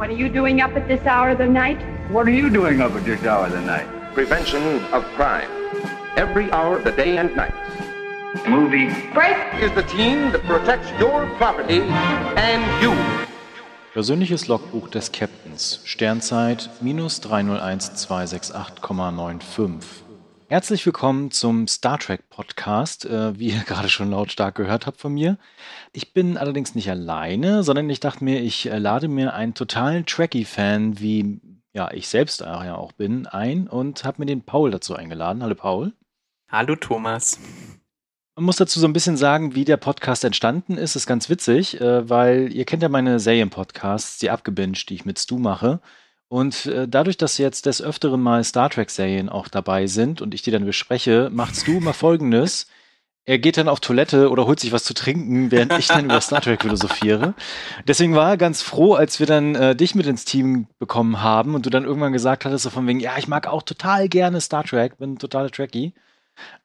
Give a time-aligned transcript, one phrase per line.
[0.00, 1.78] What are you doing up at this hour of the night?
[2.10, 3.86] What are you doing up at this hour of the night?
[4.14, 5.50] Prevention of crime.
[6.16, 7.52] Every hour of the day and night.
[8.48, 8.88] Movie.
[9.12, 9.36] Break!
[9.60, 12.94] Is the team that protects your property and you.
[13.92, 15.80] Persönliches Logbuch des Captains.
[15.84, 20.09] Sternzeit minus 301268,95.
[20.50, 25.14] Herzlich willkommen zum Star Trek Podcast, äh, wie ihr gerade schon lautstark gehört habt von
[25.14, 25.38] mir.
[25.92, 30.06] Ich bin allerdings nicht alleine, sondern ich dachte mir, ich äh, lade mir einen totalen
[30.06, 31.40] Trekkie-Fan, wie
[31.72, 35.44] ja ich selbst ja auch bin, ein und habe mir den Paul dazu eingeladen.
[35.44, 35.92] Hallo Paul.
[36.50, 37.38] Hallo Thomas.
[38.34, 40.96] Man muss dazu so ein bisschen sagen, wie der Podcast entstanden ist.
[40.96, 45.04] Das ist ganz witzig, äh, weil ihr kennt ja meine Serien-Podcasts, die abgebinged, die ich
[45.04, 45.80] mit Stu mache.
[46.30, 50.42] Und äh, dadurch, dass jetzt des Öfteren mal Star Trek-Serien auch dabei sind und ich
[50.42, 52.68] die dann bespreche, machtst du mal folgendes.
[53.24, 56.20] Er geht dann auf Toilette oder holt sich was zu trinken, während ich dann über
[56.20, 57.34] Star Trek philosophiere.
[57.88, 61.56] Deswegen war er ganz froh, als wir dann äh, dich mit ins Team bekommen haben
[61.56, 64.40] und du dann irgendwann gesagt hattest, so von wegen, ja, ich mag auch total gerne
[64.40, 65.94] Star Trek, bin total Trekkie.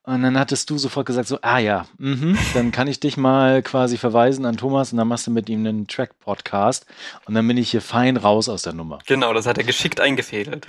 [0.03, 3.63] Und dann hattest du sofort gesagt, so, ah ja, mh, dann kann ich dich mal
[3.63, 6.85] quasi verweisen an Thomas und dann machst du mit ihm einen Track-Podcast
[7.25, 8.99] und dann bin ich hier fein raus aus der Nummer.
[9.07, 10.67] Genau, das hat er geschickt eingefädelt.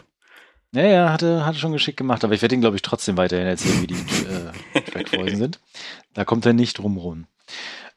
[0.73, 3.47] Ja, ja, hatte, hatte schon geschickt gemacht, aber ich werde ihn, glaube ich, trotzdem weiterhin
[3.47, 3.95] erzählen, wie die
[4.75, 5.61] äh, Trackfolgen sind.
[6.15, 7.27] Da kommt er nicht drum rum.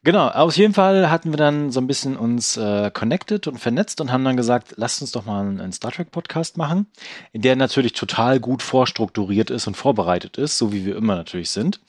[0.01, 3.99] Genau, auf jeden Fall hatten wir dann so ein bisschen uns äh, connected und vernetzt
[3.99, 6.87] und haben dann gesagt, lasst uns doch mal einen Star Trek Podcast machen,
[7.33, 11.81] der natürlich total gut vorstrukturiert ist und vorbereitet ist, so wie wir immer natürlich sind.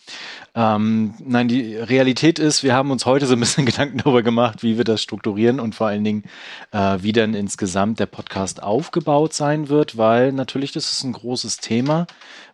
[0.55, 4.63] Ähm, nein, die Realität ist, wir haben uns heute so ein bisschen Gedanken darüber gemacht,
[4.63, 6.25] wie wir das strukturieren und vor allen Dingen,
[6.73, 11.59] äh, wie dann insgesamt der Podcast aufgebaut sein wird, weil natürlich das ist ein großes
[11.59, 12.07] Thema.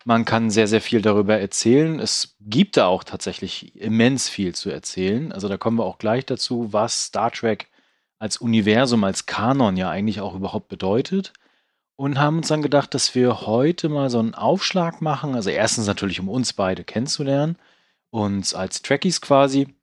[0.05, 1.99] Man kann sehr, sehr viel darüber erzählen.
[1.99, 5.31] Es gibt da auch tatsächlich immens viel zu erzählen.
[5.31, 7.67] Also da kommen wir auch gleich dazu, was Star Trek
[8.19, 11.33] als Universum, als Kanon ja eigentlich auch überhaupt bedeutet.
[11.95, 15.33] Und haben uns dann gedacht, dass wir heute mal so einen Aufschlag machen.
[15.33, 17.57] Also erstens natürlich, um uns beide kennenzulernen,
[18.09, 19.75] uns als Trekkies quasi.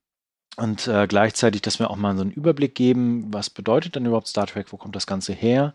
[0.57, 4.29] Und äh, gleichzeitig, dass wir auch mal so einen Überblick geben, was bedeutet denn überhaupt
[4.29, 5.75] Star Trek, wo kommt das Ganze her,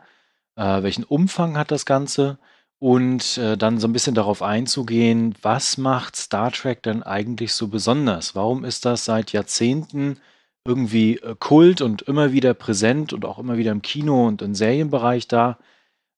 [0.56, 2.40] äh, welchen Umfang hat das Ganze
[2.80, 7.68] und äh, dann so ein bisschen darauf einzugehen, was macht Star Trek denn eigentlich so
[7.68, 8.36] besonders?
[8.36, 10.18] Warum ist das seit Jahrzehnten
[10.66, 14.56] irgendwie äh, Kult und immer wieder präsent und auch immer wieder im Kino und im
[14.56, 15.60] Serienbereich da?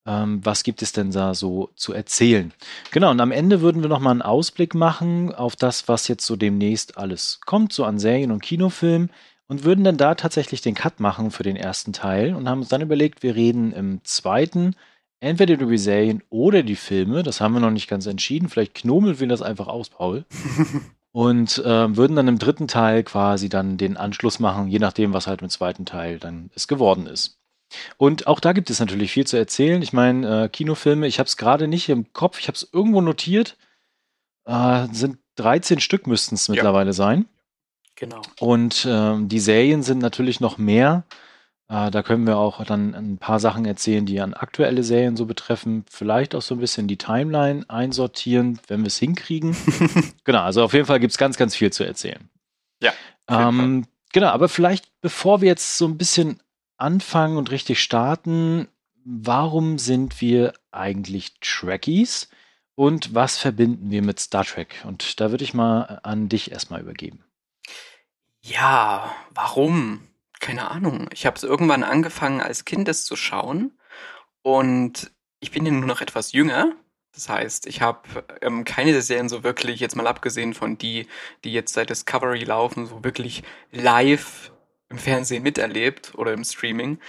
[0.05, 2.53] Ähm, was gibt es denn da so zu erzählen?
[2.91, 6.35] Genau, und am Ende würden wir nochmal einen Ausblick machen auf das, was jetzt so
[6.35, 9.11] demnächst alles kommt, so an Serien und Kinofilmen
[9.47, 12.69] und würden dann da tatsächlich den Cut machen für den ersten Teil und haben uns
[12.69, 14.75] dann überlegt, wir reden im zweiten
[15.19, 17.21] entweder über die Serien oder die Filme.
[17.21, 18.49] Das haben wir noch nicht ganz entschieden.
[18.49, 20.25] Vielleicht knomeln wir das einfach aus, Paul.
[21.11, 25.27] und äh, würden dann im dritten Teil quasi dann den Anschluss machen, je nachdem, was
[25.27, 27.40] halt im zweiten Teil dann es geworden ist.
[27.97, 29.81] Und auch da gibt es natürlich viel zu erzählen.
[29.81, 33.01] Ich meine, äh, Kinofilme, ich habe es gerade nicht im Kopf, ich habe es irgendwo
[33.01, 33.57] notiert.
[34.45, 36.93] Äh, sind 13 Stück müssten es mittlerweile ja.
[36.93, 37.25] sein.
[37.95, 38.21] Genau.
[38.39, 41.03] Und äh, die Serien sind natürlich noch mehr.
[41.69, 45.25] Äh, da können wir auch dann ein paar Sachen erzählen, die an aktuelle Serien so
[45.25, 45.85] betreffen.
[45.89, 49.55] Vielleicht auch so ein bisschen die Timeline einsortieren, wenn wir es hinkriegen.
[50.23, 52.29] genau, also auf jeden Fall gibt es ganz, ganz viel zu erzählen.
[52.81, 52.91] Ja.
[53.29, 56.41] Ähm, genau, aber vielleicht bevor wir jetzt so ein bisschen
[56.81, 58.67] anfangen und richtig starten,
[59.05, 62.29] warum sind wir eigentlich Trekkies
[62.75, 64.83] und was verbinden wir mit Star Trek?
[64.85, 67.23] Und da würde ich mal an dich erstmal übergeben.
[68.41, 70.07] Ja, warum?
[70.41, 71.07] keine Ahnung.
[71.13, 73.71] Ich habe es irgendwann angefangen, als Kind es zu schauen.
[74.41, 76.73] Und ich bin ja nur noch etwas jünger.
[77.13, 81.07] Das heißt, ich habe ähm, keine der Serien so wirklich, jetzt mal abgesehen von die,
[81.43, 84.51] die jetzt seit Discovery laufen, so wirklich live
[84.91, 86.99] im Fernsehen miterlebt oder im Streaming.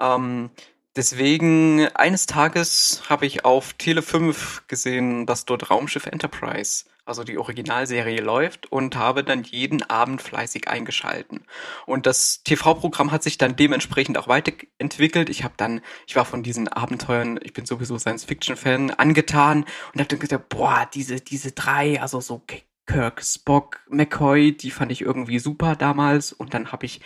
[0.00, 0.50] Ähm,
[0.96, 7.38] deswegen, eines Tages habe ich auf Tele 5 gesehen, dass dort Raumschiff Enterprise also die
[7.38, 11.44] Originalserie läuft und habe dann jeden Abend fleißig eingeschalten.
[11.84, 15.28] Und das TV-Programm hat sich dann dementsprechend auch weiterentwickelt.
[15.28, 20.08] Ich habe dann, ich war von diesen Abenteuern, ich bin sowieso Science-Fiction-Fan, angetan und habe
[20.08, 22.42] dann gesagt, boah, diese, diese drei, also so
[22.86, 26.32] Kirk, Spock, McCoy, die fand ich irgendwie super damals.
[26.32, 27.00] Und dann habe ich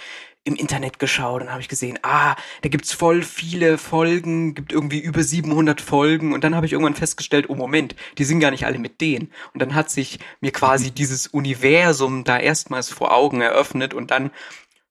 [0.45, 5.01] im Internet geschaut und habe ich gesehen, ah, da gibt's voll viele Folgen, gibt irgendwie
[5.01, 6.33] über 700 Folgen.
[6.33, 9.33] Und dann habe ich irgendwann festgestellt, oh Moment, die sind gar nicht alle mit denen.
[9.53, 13.93] Und dann hat sich mir quasi dieses Universum da erstmals vor Augen eröffnet.
[13.93, 14.31] Und dann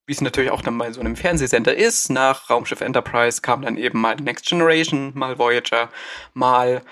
[0.07, 3.77] wie es natürlich auch dann bei so einem Fernsehsender ist, nach Raumschiff Enterprise kam dann
[3.77, 5.89] eben mal Next Generation, mal Voyager,
[6.33, 6.83] mal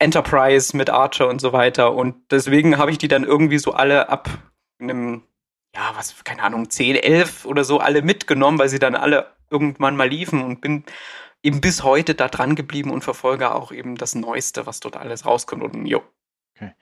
[0.00, 4.08] Enterprise mit Archer und so weiter und deswegen habe ich die dann irgendwie so alle
[4.08, 4.28] ab
[4.80, 5.22] einem
[5.74, 9.96] ja, was, keine Ahnung, 10, 11 oder so alle mitgenommen, weil sie dann alle irgendwann
[9.96, 10.84] mal liefen und bin
[11.42, 15.24] eben bis heute da dran geblieben und verfolge auch eben das Neueste, was dort alles
[15.24, 15.62] rauskommt.
[15.62, 16.02] Und jo.
[16.56, 16.72] Okay.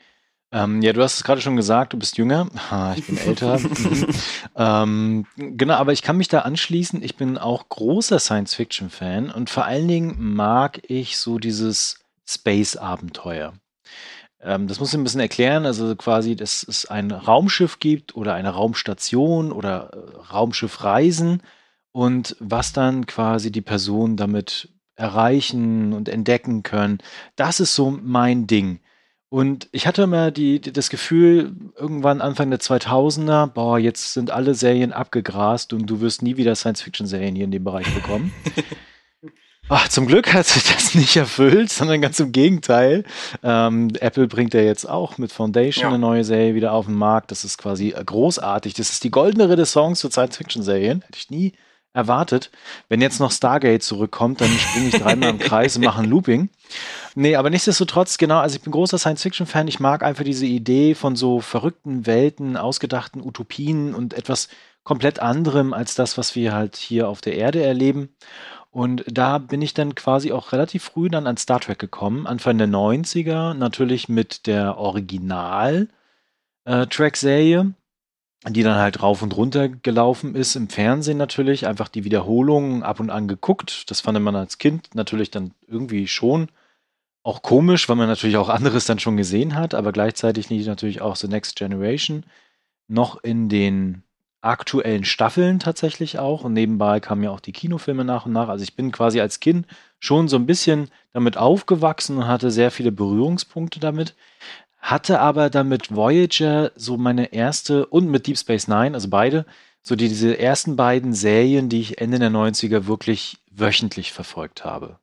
[0.51, 2.49] Ähm, ja, du hast es gerade schon gesagt, du bist jünger.
[2.71, 3.61] Ha, ich bin älter.
[4.57, 7.01] Ähm, genau, aber ich kann mich da anschließen.
[7.03, 13.55] Ich bin auch großer Science-Fiction-Fan und vor allen Dingen mag ich so dieses Space-Abenteuer.
[14.41, 15.67] Ähm, das muss ich ein bisschen erklären.
[15.67, 21.43] Also quasi, dass es ein Raumschiff gibt oder eine Raumstation oder äh, Raumschiffreisen
[21.93, 26.99] und was dann quasi die Personen damit erreichen und entdecken können.
[27.37, 28.81] Das ist so mein Ding.
[29.31, 34.31] Und ich hatte immer die, die, das Gefühl, irgendwann Anfang der 2000er, boah, jetzt sind
[34.31, 38.33] alle Serien abgegrast und du wirst nie wieder Science-Fiction-Serien hier in dem Bereich bekommen.
[39.71, 43.05] Ach, zum Glück hat sich das nicht erfüllt, sondern ganz im Gegenteil.
[43.43, 45.89] Ähm, Apple bringt ja jetzt auch mit Foundation ja.
[45.89, 47.31] eine neue Serie wieder auf den Markt.
[47.31, 48.75] Das ist quasi großartig.
[48.75, 51.03] Das ist die goldene Renaissance für Science-Fiction-Serien.
[51.03, 51.53] Hätte ich nie
[51.93, 52.51] erwartet.
[52.89, 56.49] Wenn jetzt noch Stargate zurückkommt, dann springe ich dreimal im Kreis und mache ein Looping.
[57.15, 59.69] Nee, aber nichtsdestotrotz, genau, also ich bin großer Science-Fiction-Fan.
[59.69, 64.49] Ich mag einfach diese Idee von so verrückten Welten, ausgedachten Utopien und etwas
[64.85, 68.09] komplett anderem als das, was wir halt hier auf der Erde erleben.
[68.71, 72.59] Und da bin ich dann quasi auch relativ früh dann an Star Trek gekommen, Anfang
[72.59, 77.61] der 90er, natürlich mit der Original-Track-Serie.
[77.61, 77.73] Äh,
[78.47, 83.01] die dann halt rauf und runter gelaufen ist im Fernsehen natürlich, einfach die Wiederholungen ab
[83.01, 83.91] und an geguckt.
[83.91, 86.49] Das fand man als Kind natürlich dann irgendwie schon
[87.25, 91.17] auch komisch, weil man natürlich auch anderes dann schon gesehen hat, aber gleichzeitig natürlich auch
[91.17, 92.25] The Next Generation
[92.87, 94.03] noch in den
[94.41, 98.49] aktuellen Staffeln tatsächlich auch und nebenbei kamen ja auch die Kinofilme nach und nach.
[98.49, 99.67] Also ich bin quasi als Kind
[99.99, 104.15] schon so ein bisschen damit aufgewachsen und hatte sehr viele Berührungspunkte damit.
[104.79, 109.45] Hatte aber dann mit Voyager so meine erste und mit Deep Space Nine, also beide,
[109.83, 114.99] so die, diese ersten beiden Serien, die ich Ende der 90er wirklich wöchentlich verfolgt habe.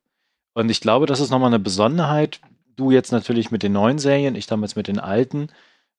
[0.54, 2.40] Und ich glaube, das ist nochmal eine Besonderheit.
[2.78, 5.50] Du jetzt natürlich mit den neuen Serien, ich damals mit den alten,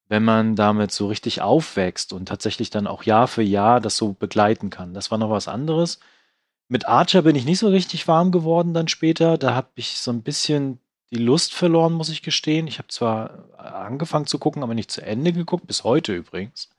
[0.08, 4.12] wenn man damit so richtig aufwächst und tatsächlich dann auch Jahr für Jahr das so
[4.12, 4.94] begleiten kann.
[4.94, 5.99] Das war noch was anderes.
[6.69, 9.38] Mit Archer bin ich nicht so richtig warm geworden dann später.
[9.38, 10.81] Da habe ich so ein bisschen
[11.11, 12.67] die Lust verloren, muss ich gestehen.
[12.67, 16.70] Ich habe zwar angefangen zu gucken, aber nicht zu Ende geguckt, bis heute übrigens.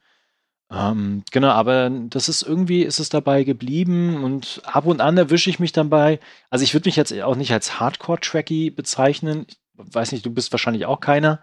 [0.69, 5.49] Ähm, genau, aber das ist irgendwie, ist es dabei geblieben und ab und an erwische
[5.49, 6.19] ich mich dabei.
[6.49, 9.45] Also ich würde mich jetzt auch nicht als Hardcore-Tracky bezeichnen.
[9.49, 11.39] Ich weiß nicht, du bist wahrscheinlich auch keiner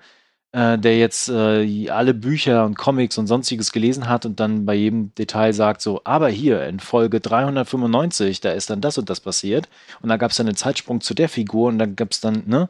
[0.55, 4.75] äh, der jetzt äh, alle Bücher und Comics und sonstiges gelesen hat und dann bei
[4.75, 9.19] jedem Detail sagt so, aber hier in Folge 395, da ist dann das und das
[9.19, 9.69] passiert
[10.01, 12.45] und da gab es dann einen Zeitsprung zu der Figur und dann gab es dann,
[12.47, 12.69] ne,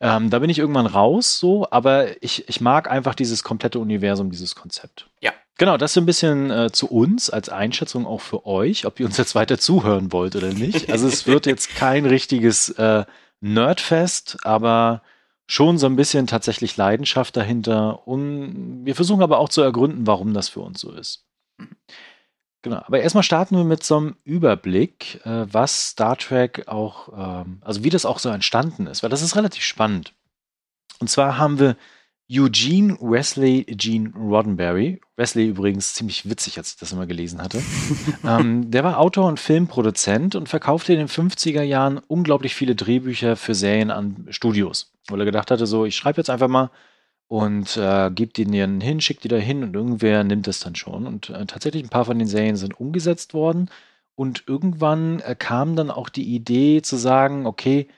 [0.00, 4.30] ähm, da bin ich irgendwann raus so, aber ich, ich mag einfach dieses komplette Universum,
[4.30, 5.06] dieses Konzept.
[5.20, 5.32] Ja.
[5.58, 9.06] Genau, das so ein bisschen äh, zu uns als Einschätzung auch für euch, ob ihr
[9.06, 10.90] uns jetzt weiter zuhören wollt oder nicht.
[10.90, 13.04] Also es wird jetzt kein richtiges äh,
[13.40, 15.02] Nerdfest, aber
[15.46, 18.06] schon so ein bisschen tatsächlich Leidenschaft dahinter.
[18.06, 21.24] Und wir versuchen aber auch zu ergründen, warum das für uns so ist.
[22.62, 27.58] Genau, aber erstmal starten wir mit so einem Überblick, äh, was Star Trek auch, ähm,
[27.60, 30.14] also wie das auch so entstanden ist, weil das ist relativ spannend.
[30.98, 31.76] Und zwar haben wir
[32.28, 35.00] Eugene Wesley Gene Roddenberry.
[35.16, 37.62] Wesley übrigens ziemlich witzig, als ich das immer gelesen hatte.
[38.24, 43.36] ähm, der war Autor und Filmproduzent und verkaufte in den 50er Jahren unglaublich viele Drehbücher
[43.36, 44.92] für Serien an Studios.
[45.08, 46.70] Weil er gedacht hatte, so, ich schreibe jetzt einfach mal
[47.28, 50.76] und äh, gebe die denen hin, schickt die da hin und irgendwer nimmt es dann
[50.76, 51.06] schon.
[51.06, 53.70] Und äh, tatsächlich ein paar von den Serien sind umgesetzt worden.
[54.14, 57.88] Und irgendwann äh, kam dann auch die Idee zu sagen, okay,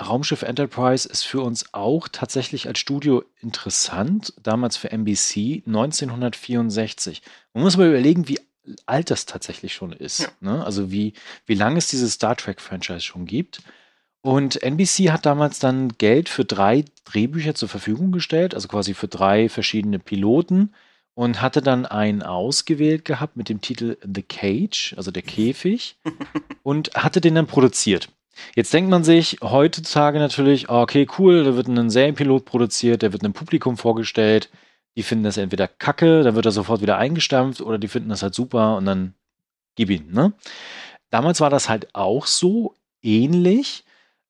[0.00, 7.22] Raumschiff Enterprise ist für uns auch tatsächlich als Studio interessant, damals für NBC 1964.
[7.52, 8.40] Man muss mal überlegen, wie
[8.86, 10.20] alt das tatsächlich schon ist.
[10.20, 10.28] Ja.
[10.40, 10.64] Ne?
[10.64, 11.12] Also wie,
[11.46, 13.62] wie lange es dieses Star Trek-Franchise schon gibt.
[14.22, 19.08] Und NBC hat damals dann Geld für drei Drehbücher zur Verfügung gestellt, also quasi für
[19.08, 20.72] drei verschiedene Piloten
[21.14, 25.96] und hatte dann einen ausgewählt gehabt mit dem Titel The Cage, also der Käfig,
[26.62, 28.08] und hatte den dann produziert.
[28.54, 33.12] Jetzt denkt man sich heutzutage natürlich, ah, okay, cool, da wird ein Serienpilot produziert, der
[33.12, 34.50] wird einem Publikum vorgestellt,
[34.96, 38.22] die finden das entweder kacke, dann wird er sofort wieder eingestampft oder die finden das
[38.22, 39.14] halt super und dann
[39.74, 40.32] gib ihn, ne?
[41.10, 43.84] Damals war das halt auch so ähnlich.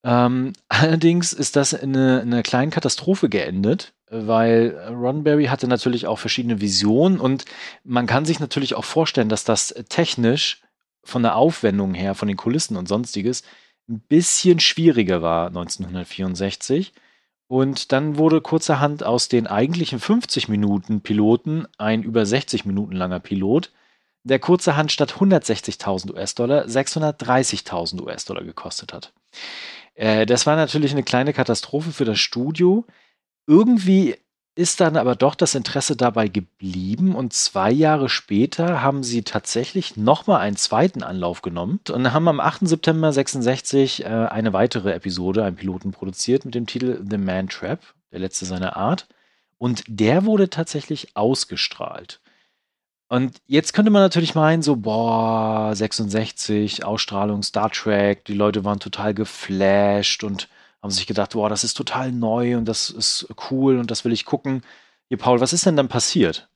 [0.04, 6.18] Ähm, allerdings ist das in einer eine kleinen Katastrophe geendet, weil Roddenberry hatte natürlich auch
[6.18, 7.44] verschiedene Visionen und
[7.85, 10.62] man kann sich natürlich auch vorstellen, dass das technisch
[11.04, 13.42] von der Aufwendung her, von den Kulissen und sonstiges
[13.88, 16.92] ein bisschen schwieriger war 1964.
[17.49, 23.21] Und dann wurde kurzerhand aus den eigentlichen 50 Minuten Piloten ein über 60 Minuten langer
[23.21, 23.73] Pilot,
[24.25, 29.12] der kurzerhand statt 160.000 US-Dollar 630.000 US-Dollar gekostet hat.
[29.94, 32.84] Äh, das war natürlich eine kleine Katastrophe für das Studio.
[33.46, 34.16] Irgendwie
[34.54, 39.96] ist dann aber doch das Interesse dabei geblieben und zwei Jahre später haben sie tatsächlich
[39.96, 42.68] nochmal einen zweiten Anlauf genommen und haben am 8.
[42.68, 47.80] September 66 äh, eine weitere Episode, einen Piloten produziert mit dem Titel The Man Trap,
[48.12, 49.06] der letzte seiner Art.
[49.56, 52.20] Und der wurde tatsächlich ausgestrahlt.
[53.12, 58.81] Und jetzt könnte man natürlich meinen, so, boah, 66, Ausstrahlung Star Trek, die Leute waren
[58.81, 60.49] total geflasht und
[60.83, 64.12] haben sich gedacht, boah, das ist total neu und das ist cool und das will
[64.14, 64.62] ich gucken.
[65.09, 66.49] Hier, Paul, was ist denn dann passiert?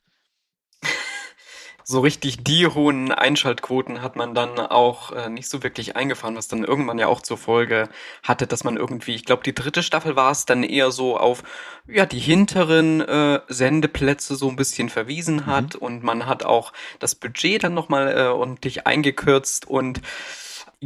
[1.88, 6.49] So richtig die hohen Einschaltquoten hat man dann auch äh, nicht so wirklich eingefahren, was
[6.49, 7.88] dann irgendwann ja auch zur Folge
[8.25, 11.45] hatte, dass man irgendwie, ich glaube, die dritte Staffel war es, dann eher so auf
[11.87, 15.81] ja die hinteren äh, Sendeplätze so ein bisschen verwiesen hat mhm.
[15.81, 20.00] und man hat auch das Budget dann nochmal äh, ordentlich eingekürzt und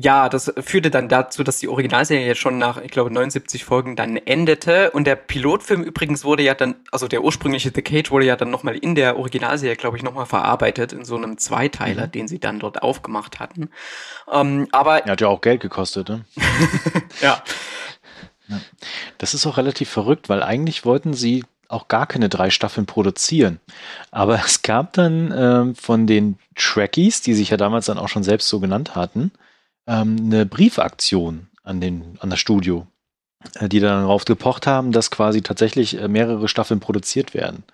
[0.03, 4.17] ja, das führte dann dazu, dass die Originalserie schon nach, ich glaube, 79 Folgen dann
[4.17, 4.91] endete.
[4.93, 8.51] Und der Pilotfilm übrigens wurde ja dann, also der ursprüngliche The Cage wurde ja dann
[8.51, 12.13] nochmal in der Originalserie, glaube ich, nochmal verarbeitet in so einem Zweiteiler, mhm.
[12.13, 13.71] den sie dann dort aufgemacht hatten.
[14.33, 15.05] Ähm, aber.
[15.05, 16.25] Er hat ja auch Geld gekostet, ne?
[17.21, 17.43] ja.
[19.19, 23.61] Das ist auch relativ verrückt, weil eigentlich wollten sie auch gar keine drei Staffeln produzieren.
[24.11, 28.23] Aber es gab dann ähm, von den Trekkies, die sich ja damals dann auch schon
[28.23, 29.31] selbst so genannt hatten,
[29.91, 32.87] ähm, eine Briefaktion an, den, an das Studio,
[33.55, 37.65] äh, die dann darauf gepocht haben, dass quasi tatsächlich äh, mehrere Staffeln produziert werden.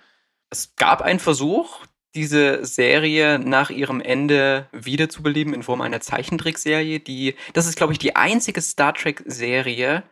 [0.51, 7.35] Es gab einen Versuch, diese Serie nach ihrem Ende wiederzubeleben in Form einer Zeichentrickserie, die,
[7.53, 10.03] das ist glaube ich die einzige Star Trek Serie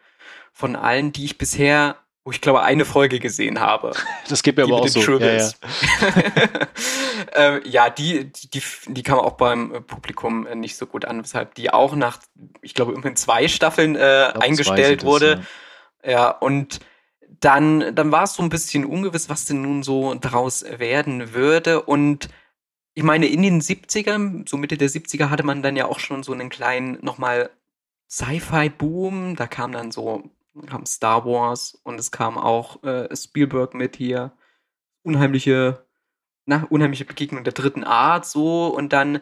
[0.52, 3.92] von allen, die ich bisher wo ich glaube eine Folge gesehen habe.
[4.28, 5.00] Das geht mir aber auch so.
[5.18, 5.50] Ja, ja.
[7.34, 11.54] ähm, ja, die, die, die kam auch beim Publikum äh, nicht so gut an, weshalb
[11.54, 12.20] die auch nach,
[12.62, 15.44] ich glaube, immerhin zwei Staffeln äh, eingestellt das, wurde.
[16.02, 16.10] Ja.
[16.10, 16.80] ja, und
[17.40, 21.82] dann, dann war es so ein bisschen ungewiss, was denn nun so draus werden würde.
[21.82, 22.30] Und
[22.94, 26.22] ich meine, in den 70ern, so Mitte der 70er, hatte man dann ja auch schon
[26.22, 27.50] so einen kleinen, nochmal
[28.08, 29.36] Sci-Fi-Boom.
[29.36, 30.30] Da kam dann so
[30.66, 34.32] kam Star Wars und es kam auch äh, Spielberg mit hier.
[35.02, 35.86] Unheimliche,
[36.46, 38.68] na, unheimliche Begegnung der dritten Art, so.
[38.68, 39.20] Und dann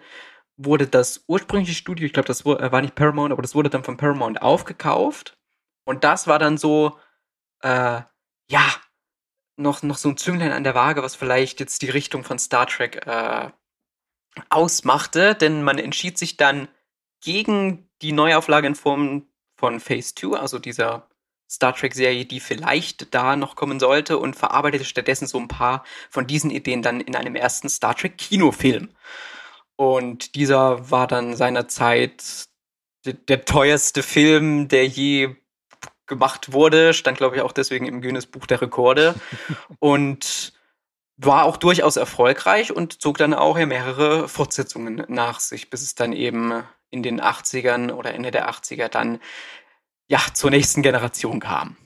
[0.57, 3.71] wurde das ursprüngliche Studio, ich glaube, das war, äh, war nicht Paramount, aber das wurde
[3.71, 5.39] dann von Paramount aufgekauft.
[5.85, 6.99] Und das war dann so,
[7.63, 8.03] äh,
[8.51, 8.75] ja,
[9.57, 12.67] noch, noch so ein Zünglein an der Waage, was vielleicht jetzt die Richtung von Star
[12.67, 13.51] Trek äh,
[14.51, 16.69] ausmachte, denn man entschied sich dann
[17.21, 21.09] gegen die Neuauflage in Form von Phase 2, also dieser
[21.53, 26.27] Star Trek-Serie, die vielleicht da noch kommen sollte und verarbeitete stattdessen so ein paar von
[26.27, 28.89] diesen Ideen dann in einem ersten Star Trek-Kinofilm.
[29.77, 32.47] Und dieser war dann seinerzeit
[33.05, 35.37] der, der teuerste Film, der je
[36.07, 39.15] gemacht wurde, stand glaube ich auch deswegen im Guinness Buch der Rekorde
[39.79, 40.53] und
[41.19, 46.13] war auch durchaus erfolgreich und zog dann auch mehrere Fortsetzungen nach sich, bis es dann
[46.13, 49.21] eben in den 80ern oder Ende der 80er dann
[50.13, 51.77] ja, zur nächsten Generation kam.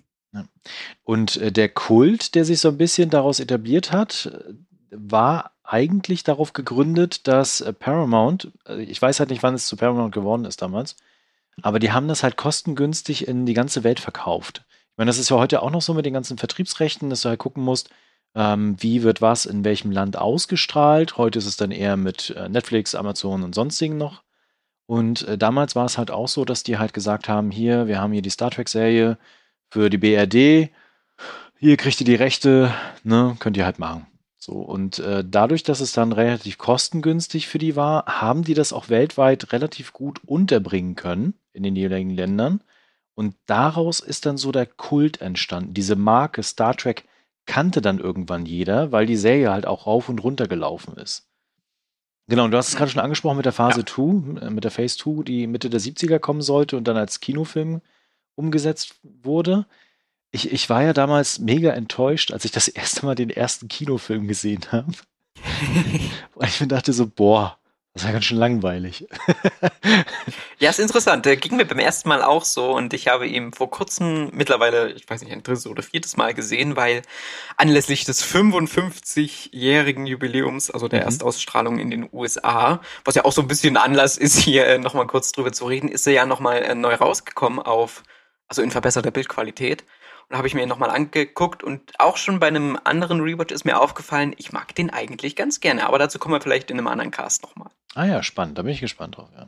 [1.05, 4.31] Und äh, der Kult, der sich so ein bisschen daraus etabliert hat,
[4.91, 9.77] war eigentlich darauf gegründet, dass äh, Paramount, äh, ich weiß halt nicht, wann es zu
[9.77, 10.97] Paramount geworden ist damals,
[11.63, 14.65] aber die haben das halt kostengünstig in die ganze Welt verkauft.
[14.91, 17.29] Ich meine, das ist ja heute auch noch so mit den ganzen Vertriebsrechten, dass du
[17.29, 17.91] halt gucken musst,
[18.35, 21.17] ähm, wie wird was in welchem Land ausgestrahlt.
[21.17, 24.26] Heute ist es dann eher mit äh, Netflix, Amazon und sonstigen noch
[24.87, 28.01] und äh, damals war es halt auch so, dass die halt gesagt haben, hier, wir
[28.01, 29.19] haben hier die Star Trek-Serie
[29.69, 30.71] für die BRD,
[31.59, 34.07] hier kriegt ihr die Rechte, ne, könnt ihr halt machen.
[34.39, 38.73] So, und äh, dadurch, dass es dann relativ kostengünstig für die war, haben die das
[38.73, 42.63] auch weltweit relativ gut unterbringen können in den jeweiligen Ländern.
[43.15, 45.75] Und daraus ist dann so der Kult entstanden.
[45.75, 47.09] Diese Marke Star Trek
[47.47, 51.26] kannte dann irgendwann jeder, weil die Serie halt auch rauf und runter gelaufen ist.
[52.29, 54.47] Genau, und du hast es gerade schon angesprochen mit der Phase 2, ja.
[54.47, 57.83] Äh, mit der Phase 2, die Mitte der 70er kommen sollte und dann als Kinofilm
[58.35, 59.67] umgesetzt wurde.
[60.33, 64.27] Ich, ich war ja damals mega enttäuscht, als ich das erste Mal den ersten Kinofilm
[64.27, 64.93] gesehen habe.
[66.35, 67.59] Weil ich mir dachte so, boah,
[67.97, 69.09] das war ganz schön langweilig.
[70.59, 71.25] ja, ist interessant.
[71.25, 74.93] Der ging mir beim ersten Mal auch so und ich habe ihn vor kurzem mittlerweile,
[74.93, 77.01] ich weiß nicht, ein drittes oder viertes Mal gesehen, weil
[77.57, 81.07] anlässlich des 55-jährigen Jubiläums, also der mhm.
[81.07, 85.07] Erstausstrahlung in den USA, was ja auch so ein bisschen Anlass ist, hier äh, nochmal
[85.07, 88.03] kurz drüber zu reden, ist er ja nochmal äh, neu rausgekommen auf,
[88.47, 89.85] also in verbesserter Bildqualität.
[90.29, 93.81] Und habe ich mir nochmal angeguckt und auch schon bei einem anderen Rewatch ist mir
[93.81, 95.87] aufgefallen, ich mag den eigentlich ganz gerne.
[95.87, 97.71] Aber dazu kommen wir vielleicht in einem anderen Cast nochmal.
[97.95, 98.59] Ah ja, spannend.
[98.59, 99.47] Da bin ich gespannt drauf, ja.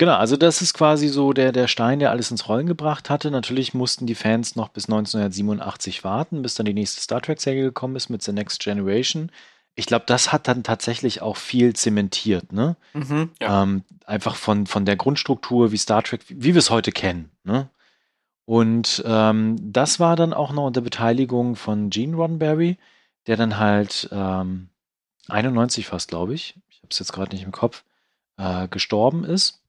[0.00, 3.30] Genau, also das ist quasi so der, der Stein, der alles ins Rollen gebracht hatte.
[3.30, 7.96] Natürlich mussten die Fans noch bis 1987 warten, bis dann die nächste Star Trek-Serie gekommen
[7.96, 9.30] ist mit The Next Generation.
[9.74, 12.76] Ich glaube, das hat dann tatsächlich auch viel zementiert, ne?
[12.94, 13.62] Mhm, ja.
[13.62, 17.30] Ähm, einfach von, von der Grundstruktur, wie Star Trek, wie, wie wir es heute kennen,
[17.44, 17.68] ne?
[18.50, 22.78] Und ähm, das war dann auch noch unter Beteiligung von Gene Roddenberry,
[23.28, 24.70] der dann halt ähm,
[25.28, 27.84] 91 fast, glaube ich, ich habe es jetzt gerade nicht im Kopf,
[28.38, 29.62] äh, gestorben ist.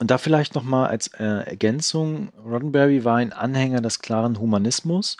[0.00, 5.16] Und da vielleicht nochmal als äh, Ergänzung, Roddenberry war ein Anhänger des klaren Humanismus.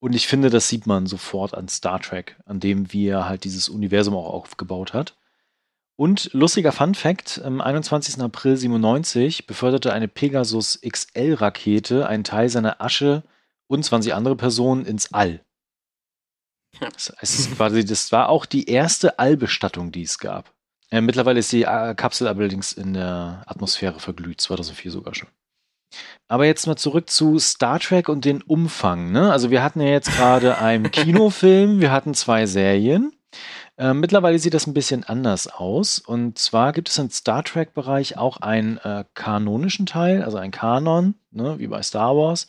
[0.00, 3.44] Und ich finde, das sieht man sofort an Star Trek, an dem wie er halt
[3.44, 5.14] dieses Universum auch aufgebaut hat.
[5.98, 8.22] Und lustiger Fun Fact: Am 21.
[8.22, 13.24] April 97 beförderte eine Pegasus XL-Rakete einen Teil seiner Asche
[13.66, 15.44] und 20 andere Personen ins All.
[16.78, 20.54] Das, heißt, quasi, das war auch die erste Allbestattung, die es gab.
[20.92, 25.28] Äh, mittlerweile ist die äh, Kapsel allerdings in der Atmosphäre verglüht, 2004 sogar schon.
[26.28, 29.10] Aber jetzt mal zurück zu Star Trek und den Umfang.
[29.10, 29.32] Ne?
[29.32, 33.12] Also wir hatten ja jetzt gerade einen Kinofilm, wir hatten zwei Serien.
[33.78, 36.00] Äh, mittlerweile sieht das ein bisschen anders aus.
[36.00, 41.14] Und zwar gibt es im Star Trek-Bereich auch einen äh, kanonischen Teil, also ein Kanon,
[41.30, 42.48] ne, wie bei Star Wars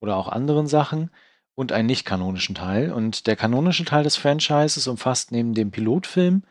[0.00, 1.10] oder auch anderen Sachen,
[1.54, 2.92] und einen nicht kanonischen Teil.
[2.92, 6.42] Und der kanonische Teil des Franchises umfasst neben dem Pilotfilm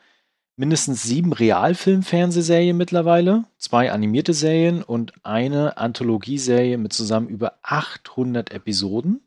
[0.55, 9.21] mindestens sieben Realfilm-Fernsehserien mittlerweile, zwei animierte Serien und eine Anthologieserie mit zusammen über 800 Episoden.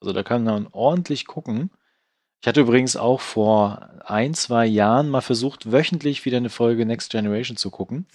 [0.00, 1.70] Also da kann man ordentlich gucken.
[2.40, 7.10] Ich hatte übrigens auch vor ein, zwei Jahren mal versucht, wöchentlich wieder eine Folge Next
[7.10, 8.06] Generation zu gucken.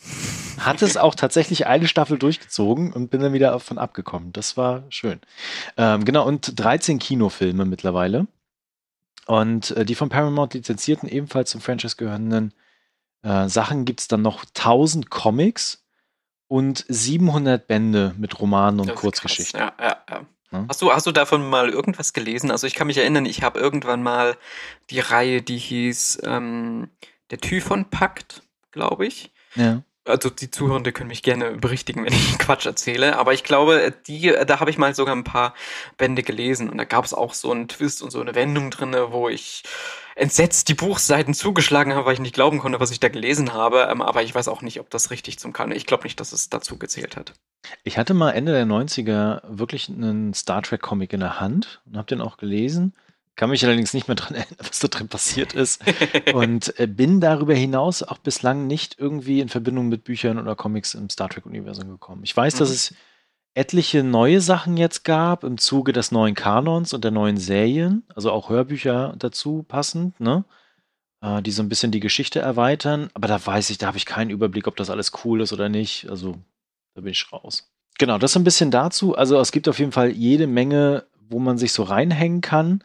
[0.60, 4.32] Hat es auch tatsächlich eine Staffel durchgezogen und bin dann wieder davon abgekommen.
[4.32, 5.20] Das war schön.
[5.78, 8.28] Ähm, genau, und 13 Kinofilme mittlerweile.
[9.26, 12.54] Und äh, die von Paramount lizenzierten, ebenfalls zum Franchise gehörenden
[13.24, 15.84] äh, Sachen gibt es dann noch 1000 Comics
[16.48, 19.60] und 700 Bände mit Romanen und Kurzgeschichten.
[19.60, 20.26] Ja, ja, ja.
[20.54, 20.68] Hm?
[20.70, 22.52] Hast, du, hast du davon mal irgendwas gelesen?
[22.52, 24.38] Also ich kann mich erinnern, ich habe irgendwann mal
[24.90, 26.90] die Reihe, die hieß ähm,
[27.32, 29.32] Der Typhon-Pakt, glaube ich.
[29.56, 33.94] Ja also die Zuhörende können mich gerne berichtigen, wenn ich Quatsch erzähle, aber ich glaube,
[34.08, 35.54] die, da habe ich mal sogar ein paar
[35.98, 39.12] Bände gelesen und da gab es auch so einen Twist und so eine Wendung drinne,
[39.12, 39.64] wo ich
[40.16, 43.88] entsetzt die Buchseiten zugeschlagen habe, weil ich nicht glauben konnte, was ich da gelesen habe,
[43.90, 45.72] ähm, aber ich weiß auch nicht, ob das richtig zum kann.
[45.72, 47.34] Ich glaube nicht, dass es dazu gezählt hat.
[47.84, 51.98] Ich hatte mal Ende der 90er wirklich einen Star Trek Comic in der Hand und
[51.98, 52.94] habe den auch gelesen
[53.36, 55.82] kann mich allerdings nicht mehr dran erinnern, was da drin passiert ist.
[56.34, 60.94] und äh, bin darüber hinaus auch bislang nicht irgendwie in Verbindung mit Büchern oder Comics
[60.94, 62.24] im Star Trek-Universum gekommen.
[62.24, 62.60] Ich weiß, mhm.
[62.60, 62.94] dass es
[63.56, 68.32] etliche neue Sachen jetzt gab im Zuge des neuen Kanons und der neuen Serien, also
[68.32, 70.44] auch Hörbücher dazu passend, ne?
[71.24, 73.10] Äh, die so ein bisschen die Geschichte erweitern.
[73.14, 75.70] Aber da weiß ich, da habe ich keinen Überblick, ob das alles cool ist oder
[75.70, 76.10] nicht.
[76.10, 76.36] Also
[76.96, 77.72] da bin ich raus.
[77.98, 79.16] Genau, das so ein bisschen dazu.
[79.16, 82.84] Also es gibt auf jeden Fall jede Menge, wo man sich so reinhängen kann.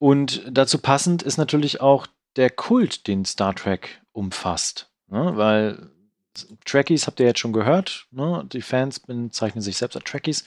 [0.00, 4.88] Und dazu passend ist natürlich auch der Kult, den Star Trek umfasst.
[5.08, 5.32] Ne?
[5.36, 5.90] Weil
[6.64, 8.06] Trekkies habt ihr jetzt schon gehört.
[8.10, 8.42] Ne?
[8.50, 10.46] Die Fans bezeichnen sich selbst als Trekkies.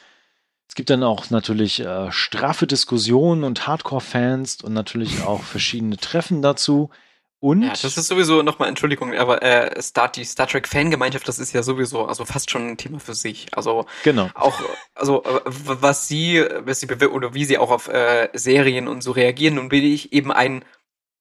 [0.67, 6.41] Es gibt dann auch natürlich äh, straffe Diskussionen und Hardcore-Fans und natürlich auch verschiedene Treffen
[6.41, 6.89] dazu.
[7.43, 11.39] Und ja, das ist sowieso nochmal, Entschuldigung, aber äh, Star, die Star Trek Fangemeinschaft, das
[11.39, 13.47] ist ja sowieso also fast schon ein Thema für sich.
[13.51, 14.29] Also genau.
[14.33, 14.57] auch,
[14.95, 19.11] also äh, was sie, was sie oder wie sie auch auf äh, Serien und so
[19.11, 20.63] reagieren, nun bin ich eben ein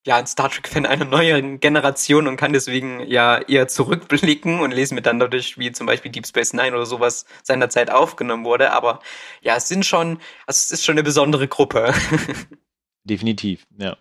[0.07, 4.71] ja ein Star Trek Fan einer neuen Generation und kann deswegen ja eher zurückblicken und
[4.71, 8.73] lesen mir dann dadurch, wie zum Beispiel Deep Space Nine oder sowas seinerzeit aufgenommen wurde.
[8.73, 9.01] Aber
[9.41, 11.93] ja, es sind schon, also es ist schon eine besondere Gruppe.
[13.03, 13.97] Definitiv, ja.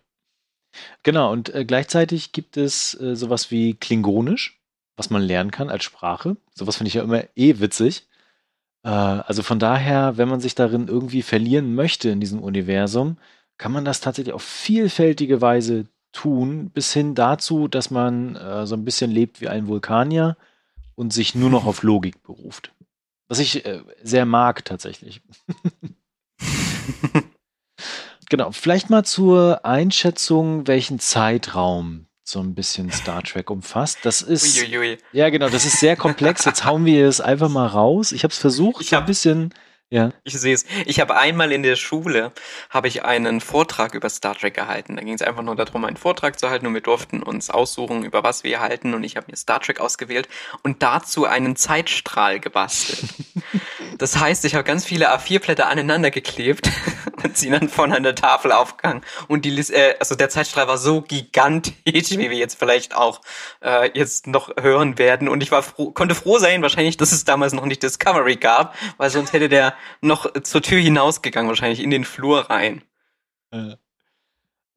[1.03, 4.60] Genau, und äh, gleichzeitig gibt es äh, sowas wie Klingonisch,
[4.95, 6.38] was man lernen kann als Sprache.
[6.53, 8.07] Sowas finde ich ja immer eh witzig.
[8.84, 13.17] Äh, also von daher, wenn man sich darin irgendwie verlieren möchte in diesem Universum,
[13.57, 18.75] kann man das tatsächlich auf vielfältige Weise tun, bis hin dazu, dass man äh, so
[18.75, 20.36] ein bisschen lebt wie ein Vulkanier
[20.95, 22.73] und sich nur noch auf Logik beruft.
[23.27, 25.21] Was ich äh, sehr mag tatsächlich.
[28.31, 33.97] Genau, vielleicht mal zur Einschätzung, welchen Zeitraum so ein bisschen Star Trek umfasst.
[34.03, 34.99] Das ist Uiuiui.
[35.11, 36.45] ja genau, das ist sehr komplex.
[36.45, 38.13] Jetzt hauen wir es einfach mal raus.
[38.13, 39.53] Ich habe es versucht, ich hab, ein bisschen.
[39.89, 40.13] Ja.
[40.23, 40.65] Ich sehe es.
[40.85, 42.31] Ich habe einmal in der Schule
[42.69, 44.95] habe ich einen Vortrag über Star Trek gehalten.
[44.95, 48.05] Da ging es einfach nur darum, einen Vortrag zu halten und wir durften uns aussuchen,
[48.05, 50.29] über was wir halten und ich habe mir Star Trek ausgewählt
[50.63, 53.03] und dazu einen Zeitstrahl gebastelt.
[53.97, 56.69] das heißt, ich habe ganz viele A4-Blätter aneinander geklebt
[57.23, 59.01] und sie dann von an der Tafel aufgegangen.
[59.27, 63.21] Und die, äh, also der Zeitstrahl war so gigantisch, wie wir jetzt vielleicht auch
[63.63, 65.27] äh, jetzt noch hören werden.
[65.27, 68.75] Und ich war froh, konnte froh sein, wahrscheinlich, dass es damals noch nicht Discovery gab,
[68.97, 72.84] weil sonst hätte der noch zur Tür hinausgegangen, wahrscheinlich in den Flur rein.
[73.51, 73.75] Äh.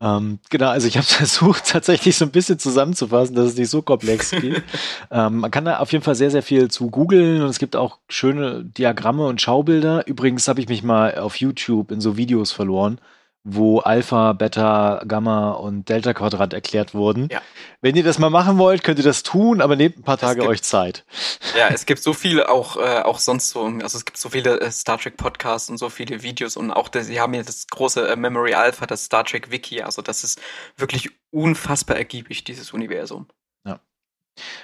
[0.01, 3.83] Ähm, genau, also ich habe versucht, tatsächlich so ein bisschen zusammenzufassen, dass es nicht so
[3.83, 4.63] komplex geht.
[5.11, 7.77] ähm, man kann da auf jeden Fall sehr, sehr viel zu googeln und es gibt
[7.77, 10.07] auch schöne Diagramme und Schaubilder.
[10.07, 12.99] Übrigens habe ich mich mal auf YouTube in so Videos verloren,
[13.47, 17.29] wo Alpha, Beta, Gamma und Delta Quadrat erklärt wurden.
[17.31, 17.43] Ja.
[17.83, 20.41] Wenn ihr das mal machen wollt, könnt ihr das tun, aber nehmt ein paar Tage
[20.41, 21.05] gibt, euch Zeit.
[21.57, 24.61] Ja, es gibt so viel auch, äh, auch sonst so, also es gibt so viele
[24.61, 27.69] äh, Star Trek Podcasts und so viele Videos und auch, das, sie haben ja das
[27.69, 30.41] große äh, Memory Alpha, das Star Trek Wiki, also das ist
[30.77, 33.29] wirklich unfassbar ergiebig, dieses Universum.
[33.65, 33.79] Ja.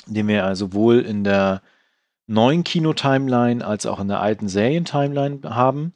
[0.06, 1.62] den wir also sowohl in der
[2.28, 5.94] neuen Kino-Timeline als auch in der alten Serien-Timeline haben.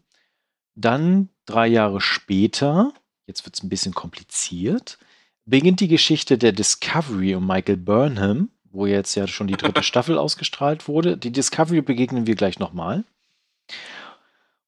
[0.76, 2.92] Dann drei Jahre später,
[3.28, 4.98] jetzt wird es ein bisschen kompliziert,
[5.46, 10.18] beginnt die Geschichte der Discovery um Michael Burnham, wo jetzt ja schon die dritte Staffel
[10.18, 11.18] ausgestrahlt wurde.
[11.18, 13.06] Die Discovery begegnen wir gleich nochmal.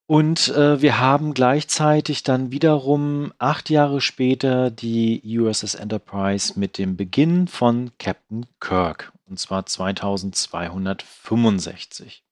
[0.08, 6.96] Und äh, wir haben gleichzeitig dann wiederum acht Jahre später die USS Enterprise mit dem
[6.96, 12.24] Beginn von Captain Kirk, und zwar 2265.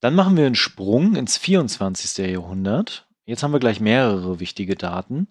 [0.00, 2.26] Dann machen wir einen Sprung ins 24.
[2.26, 3.06] Jahrhundert.
[3.24, 5.28] Jetzt haben wir gleich mehrere wichtige Daten.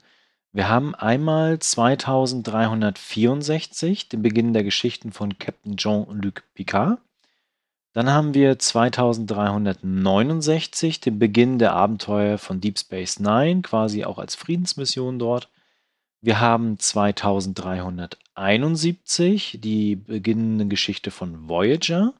[0.53, 6.97] Wir haben einmal 2364, den Beginn der Geschichten von Captain Jean-Luc Picard.
[7.93, 14.35] Dann haben wir 2369 den Beginn der Abenteuer von Deep Space Nine, quasi auch als
[14.35, 15.49] Friedensmission dort.
[16.21, 22.13] Wir haben 2371 die beginnende Geschichte von Voyager.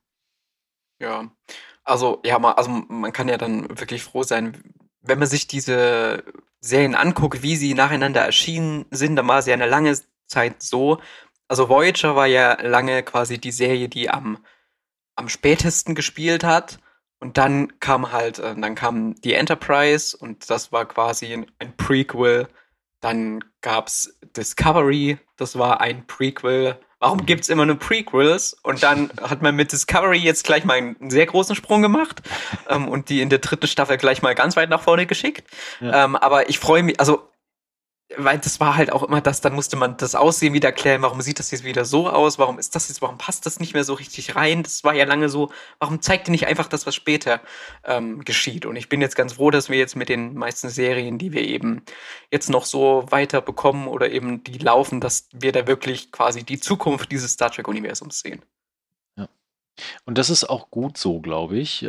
[1.01, 1.29] Ja,
[1.83, 4.63] also ja, mal, also man kann ja dann wirklich froh sein,
[5.01, 6.23] wenn man sich diese
[6.61, 11.01] Serien anguckt, wie sie nacheinander erschienen sind, dann war es ja eine lange Zeit so.
[11.49, 14.37] Also Voyager war ja lange quasi die Serie, die am,
[15.17, 16.79] am spätesten gespielt hat.
[17.19, 21.75] Und dann kam halt, äh, dann kam die Enterprise und das war quasi ein, ein
[21.75, 22.47] Prequel
[23.01, 26.77] dann gab's Discovery, das war ein Prequel.
[26.99, 28.55] Warum gibt's immer nur Prequels?
[28.61, 32.21] Und dann hat man mit Discovery jetzt gleich mal einen sehr großen Sprung gemacht
[32.69, 35.47] ähm, und die in der dritten Staffel gleich mal ganz weit nach vorne geschickt.
[35.79, 36.05] Ja.
[36.05, 37.27] Ähm, aber ich freue mich, also
[38.17, 41.21] weil das war halt auch immer das, dann musste man das Aussehen wieder klären, warum
[41.21, 43.83] sieht das jetzt wieder so aus, warum ist das jetzt, warum passt das nicht mehr
[43.83, 44.63] so richtig rein?
[44.63, 47.41] Das war ja lange so, warum zeigt ihr nicht einfach das, was später
[47.83, 48.65] ähm, geschieht?
[48.65, 51.43] Und ich bin jetzt ganz froh, dass wir jetzt mit den meisten Serien, die wir
[51.43, 51.83] eben
[52.31, 56.59] jetzt noch so weiter bekommen oder eben die laufen, dass wir da wirklich quasi die
[56.59, 58.41] Zukunft dieses Star Trek-Universums sehen.
[60.05, 61.83] Und das ist auch gut so, glaube ich.
[61.83, 61.87] Äh,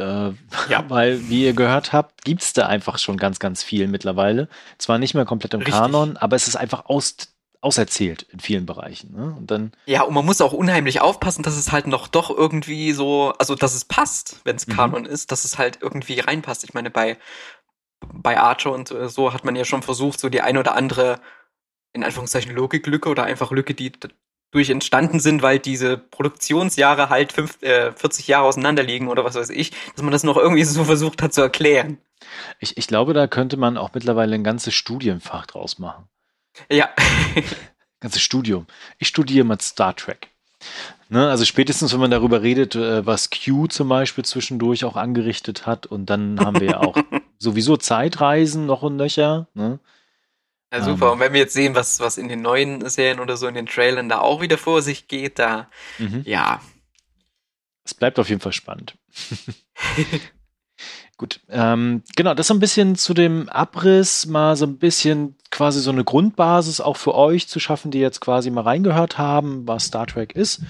[0.69, 0.85] Ja.
[0.89, 4.49] Weil, wie ihr gehört habt, gibt es da einfach schon ganz, ganz viel mittlerweile.
[4.79, 5.75] Zwar nicht mehr komplett im Richtig.
[5.75, 7.17] Kanon, aber es ist einfach aus,
[7.61, 9.15] auserzählt in vielen Bereichen.
[9.15, 9.35] Ne?
[9.39, 12.93] Und dann, Ja, und man muss auch unheimlich aufpassen, dass es halt noch doch irgendwie
[12.93, 14.73] so, also dass es passt, wenn es Mhm.
[14.73, 16.65] Kanon ist, dass es halt irgendwie reinpasst.
[16.65, 17.19] Ich meine, bei,
[18.13, 21.21] bei Archer und äh, so hat man ja schon versucht, so die ein oder andere,
[21.93, 23.93] in Anführungszeichen, Logiklücke oder einfach Lücke, die
[24.53, 29.35] durch entstanden sind, weil diese Produktionsjahre halt fünf, äh, 40 Jahre auseinander liegen oder was
[29.35, 31.99] weiß ich, dass man das noch irgendwie so versucht hat zu erklären.
[32.61, 36.05] ich, ich glaube, da könnte man auch mittlerweile ein ganzes Studienfach draus machen.
[36.71, 36.91] Ja.
[38.01, 38.67] ganzes Studium.
[38.99, 40.29] Ich studiere mit Star Trek.
[41.09, 45.67] Ne, also spätestens, wenn man darüber redet, äh, was Q zum Beispiel zwischendurch auch angerichtet
[45.67, 46.97] hat, und dann haben wir ja auch
[47.39, 49.49] sowieso Zeitreisen noch und nöcher.
[49.55, 49.79] Ne?
[50.73, 51.07] Ja, super.
[51.07, 51.13] Ähm.
[51.13, 53.67] Und wenn wir jetzt sehen, was, was in den neuen Serien oder so in den
[53.67, 56.23] Trailern da auch wieder vor sich geht, da, Mhm.
[56.25, 56.61] ja,
[57.85, 58.97] Es bleibt auf jeden Fall spannend.
[61.19, 65.81] Gut, ähm, genau, das so ein bisschen zu dem Abriss, mal so ein bisschen quasi
[65.81, 69.85] so eine Grundbasis auch für euch zu schaffen, die jetzt quasi mal reingehört haben, was
[69.85, 70.63] Star Trek ist.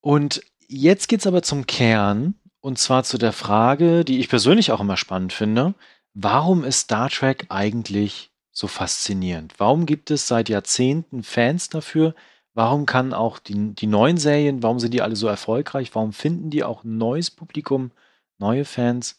[0.00, 4.80] Und jetzt geht's aber zum Kern, und zwar zu der Frage, die ich persönlich auch
[4.80, 5.74] immer spannend finde.
[6.12, 9.54] Warum ist Star Trek eigentlich so faszinierend?
[9.58, 12.14] Warum gibt es seit Jahrzehnten Fans dafür?
[12.54, 15.94] Warum kann auch die, die neuen Serien, warum sind die alle so erfolgreich?
[15.94, 17.90] Warum finden die auch ein neues Publikum,
[18.38, 19.18] neue Fans?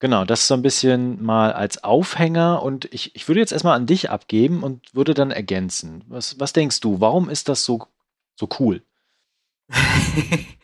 [0.00, 3.86] Genau, das so ein bisschen mal als Aufhänger und ich, ich würde jetzt erstmal an
[3.86, 6.02] dich abgeben und würde dann ergänzen.
[6.08, 7.00] Was, was denkst du?
[7.00, 7.86] Warum ist das so,
[8.34, 8.82] so cool?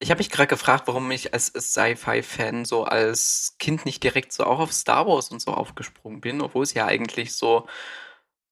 [0.00, 4.44] Ich habe mich gerade gefragt, warum ich als Sci-Fi-Fan so als Kind nicht direkt so
[4.44, 7.66] auch auf Star Wars und so aufgesprungen bin, obwohl es ja eigentlich so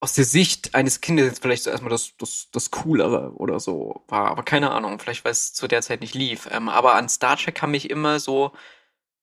[0.01, 4.05] aus der Sicht eines Kindes jetzt vielleicht so erstmal das, das, das Coolere oder so
[4.09, 4.31] war.
[4.31, 6.49] Aber keine Ahnung, vielleicht weil es zu der Zeit nicht lief.
[6.53, 8.53] Ähm, aber an Star Trek kam ich immer so,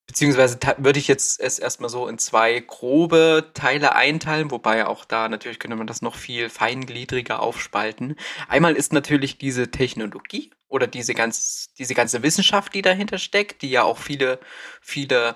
[0.07, 5.29] beziehungsweise würde ich jetzt es erstmal so in zwei grobe Teile einteilen, wobei auch da
[5.29, 8.15] natürlich könnte man das noch viel feingliedriger aufspalten.
[8.47, 13.69] Einmal ist natürlich diese Technologie oder diese ganz, diese ganze Wissenschaft, die dahinter steckt, die
[13.69, 14.39] ja auch viele,
[14.81, 15.35] viele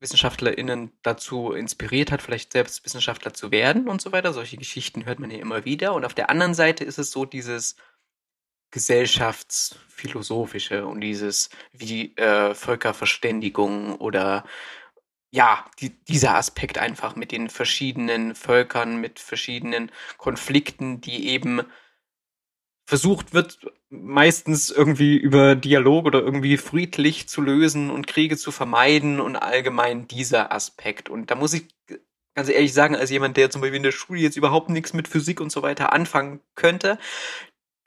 [0.00, 4.32] WissenschaftlerInnen dazu inspiriert hat, vielleicht selbst Wissenschaftler zu werden und so weiter.
[4.32, 5.92] Solche Geschichten hört man ja immer wieder.
[5.92, 7.76] Und auf der anderen Seite ist es so dieses
[8.70, 14.44] gesellschaftsphilosophische und dieses wie äh, Völkerverständigung oder
[15.32, 21.62] ja, die, dieser Aspekt einfach mit den verschiedenen Völkern, mit verschiedenen Konflikten, die eben
[22.86, 29.20] versucht wird, meistens irgendwie über Dialog oder irgendwie friedlich zu lösen und Kriege zu vermeiden
[29.20, 31.08] und allgemein dieser Aspekt.
[31.08, 31.68] Und da muss ich
[32.34, 35.06] ganz ehrlich sagen, als jemand, der zum Beispiel in der Schule jetzt überhaupt nichts mit
[35.06, 36.98] Physik und so weiter anfangen könnte,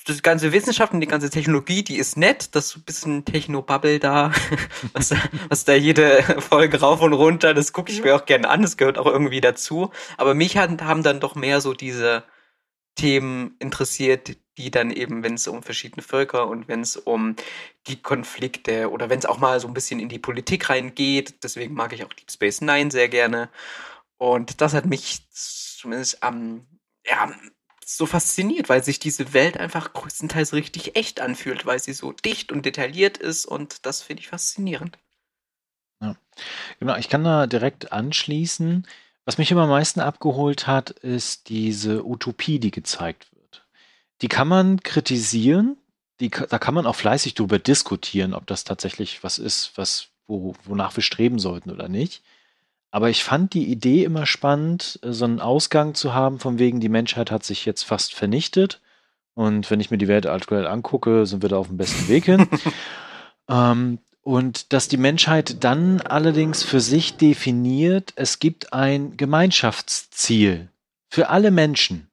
[0.10, 4.00] das ganze Wissenschaft und die ganze Technologie, die ist nett, das so ein bisschen Technobubble
[4.00, 4.32] da,
[4.94, 5.18] was, da-
[5.50, 8.78] was da jede Folge rauf und runter, das gucke ich mir auch gerne an, das
[8.78, 9.92] gehört auch irgendwie dazu.
[10.18, 12.24] Aber mich haben, haben dann doch mehr so diese
[12.96, 17.36] Themen interessiert, die dann eben, wenn es um verschiedene Völker und wenn es um
[17.88, 21.74] die Konflikte oder wenn es auch mal so ein bisschen in die Politik reingeht, deswegen
[21.74, 23.50] mag ich auch Deep Space Nine sehr gerne.
[24.18, 26.68] Und das hat mich zumindest am,
[27.06, 27.32] ja,
[27.86, 32.52] so fasziniert, weil sich diese Welt einfach größtenteils richtig echt anfühlt, weil sie so dicht
[32.52, 34.98] und detailliert ist und das finde ich faszinierend.
[36.80, 38.88] Genau, ich kann da direkt anschließen.
[39.26, 43.66] Was mich immer am meisten abgeholt hat, ist diese Utopie, die gezeigt wird.
[44.22, 45.78] Die kann man kritisieren,
[46.20, 50.56] die, da kann man auch fleißig drüber diskutieren, ob das tatsächlich was ist, was, wo,
[50.66, 52.22] wonach wir streben sollten oder nicht.
[52.94, 56.90] Aber ich fand die Idee immer spannend, so einen Ausgang zu haben, von wegen, die
[56.90, 58.82] Menschheit hat sich jetzt fast vernichtet.
[59.34, 62.26] Und wenn ich mir die Welt aktuell angucke, sind wir da auf dem besten Weg
[62.26, 62.48] hin.
[63.50, 70.70] ähm, und dass die Menschheit dann allerdings für sich definiert, es gibt ein Gemeinschaftsziel
[71.10, 72.12] für alle Menschen.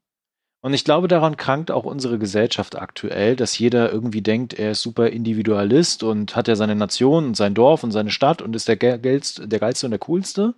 [0.63, 4.81] Und ich glaube, daran krankt auch unsere Gesellschaft aktuell, dass jeder irgendwie denkt, er ist
[4.81, 8.67] super Individualist und hat ja seine Nation und sein Dorf und seine Stadt und ist
[8.67, 10.55] der, ge- geilste, der geilste und der coolste,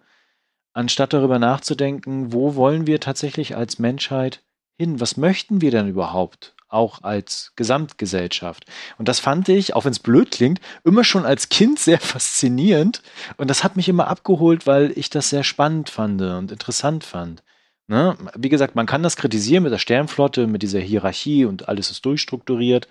[0.73, 4.43] anstatt darüber nachzudenken, wo wollen wir tatsächlich als Menschheit
[4.79, 5.01] hin?
[5.01, 6.55] Was möchten wir denn überhaupt?
[6.69, 8.65] Auch als Gesamtgesellschaft.
[8.97, 13.03] Und das fand ich, auch wenn es blöd klingt, immer schon als Kind sehr faszinierend.
[13.37, 17.43] Und das hat mich immer abgeholt, weil ich das sehr spannend fand und interessant fand.
[17.89, 18.17] Ne?
[18.37, 22.07] Wie gesagt, man kann das kritisieren mit der Sternflotte, mit dieser Hierarchie und alles ist
[22.07, 22.89] durchstrukturiert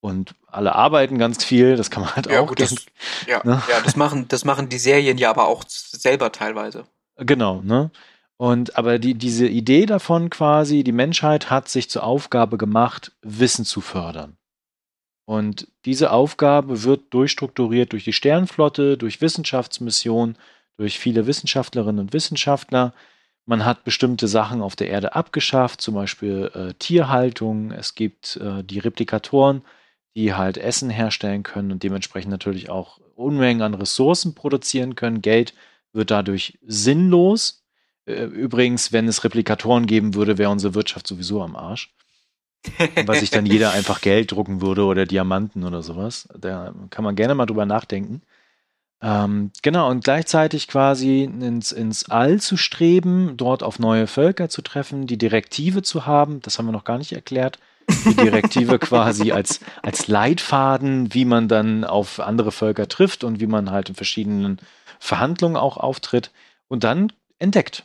[0.00, 2.46] und alle arbeiten ganz viel, das kann man halt Ja, auch.
[2.46, 2.74] gut, das,
[3.26, 3.62] ja, Ne?
[3.68, 6.84] ja das, machen, das machen die Serien ja aber auch selber teilweise.
[7.18, 7.90] Genau, ne?
[8.36, 13.64] Und aber die, diese Idee davon quasi, die Menschheit hat sich zur Aufgabe gemacht, Wissen
[13.64, 14.36] zu fördern.
[15.26, 20.38] Und diese Aufgabe wird durchstrukturiert durch die Sternflotte, durch Wissenschaftsmissionen,
[20.76, 22.94] durch viele Wissenschaftlerinnen und Wissenschaftler.
[23.44, 27.72] Man hat bestimmte Sachen auf der Erde abgeschafft, zum Beispiel äh, Tierhaltung.
[27.72, 29.62] Es gibt äh, die Replikatoren,
[30.16, 35.22] die halt Essen herstellen können und dementsprechend natürlich auch Unmengen an Ressourcen produzieren können.
[35.22, 35.54] Geld
[35.92, 37.64] wird dadurch sinnlos.
[38.06, 41.94] Äh, Übrigens, wenn es Replikatoren geben würde, wäre unsere Wirtschaft sowieso am Arsch.
[43.06, 46.28] Weil sich dann jeder einfach Geld drucken würde oder Diamanten oder sowas.
[46.38, 48.22] Da kann man gerne mal drüber nachdenken.
[49.00, 54.60] Ähm, genau, und gleichzeitig quasi ins, ins All zu streben, dort auf neue Völker zu
[54.60, 57.60] treffen, die Direktive zu haben, das haben wir noch gar nicht erklärt.
[58.04, 63.46] Die Direktive quasi als, als Leitfaden, wie man dann auf andere Völker trifft und wie
[63.46, 64.58] man halt in verschiedenen
[64.98, 66.30] Verhandlungen auch auftritt
[66.68, 67.84] und dann entdeckt.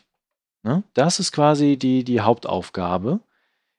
[0.64, 0.84] Ne?
[0.94, 3.20] Das ist quasi die, die Hauptaufgabe.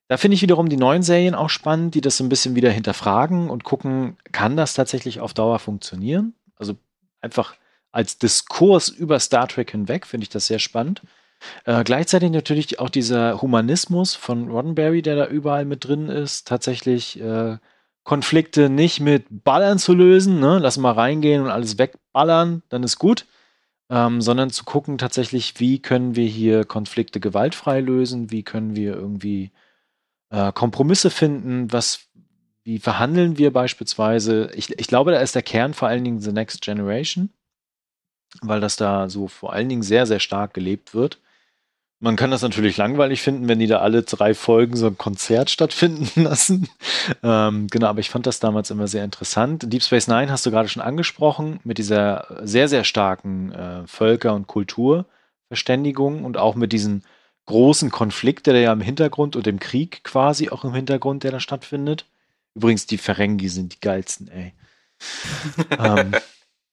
[0.09, 2.71] Da finde ich wiederum die neuen Serien auch spannend, die das so ein bisschen wieder
[2.71, 6.35] hinterfragen und gucken, kann das tatsächlich auf Dauer funktionieren?
[6.57, 6.77] Also
[7.21, 7.57] einfach
[7.91, 11.03] als Diskurs über Star Trek hinweg finde ich das sehr spannend.
[11.65, 17.21] Äh, gleichzeitig natürlich auch dieser Humanismus von Roddenberry, der da überall mit drin ist, tatsächlich
[17.21, 17.59] äh,
[18.05, 20.59] Konflikte nicht mit Ballern zu lösen, ne?
[20.59, 23.27] lass mal reingehen und alles wegballern, dann ist gut,
[23.89, 28.95] ähm, sondern zu gucken tatsächlich, wie können wir hier Konflikte gewaltfrei lösen, wie können wir
[28.95, 29.53] irgendwie
[30.31, 32.09] äh, Kompromisse finden, was,
[32.63, 34.51] wie verhandeln wir beispielsweise.
[34.55, 37.31] Ich, ich glaube, da ist der Kern vor allen Dingen The Next Generation,
[38.43, 41.21] weil das da so vor allen Dingen sehr, sehr stark gelebt wird.
[42.05, 45.49] Man kann das natürlich langweilig finden, wenn die da alle drei Folgen so ein Konzert
[45.49, 46.69] stattfinden lassen.
[47.23, 49.73] ähm, genau, aber ich fand das damals immer sehr interessant.
[49.73, 54.35] Deep Space Nine hast du gerade schon angesprochen, mit dieser sehr, sehr starken äh, Völker-
[54.35, 57.05] und Kulturverständigung und auch mit diesen
[57.47, 61.41] großen Konflikt, der ja im Hintergrund und dem Krieg quasi auch im Hintergrund, der da
[61.41, 62.05] stattfindet.
[62.55, 64.53] Übrigens, die Ferengi sind die geilsten, ey.
[65.79, 66.13] ähm,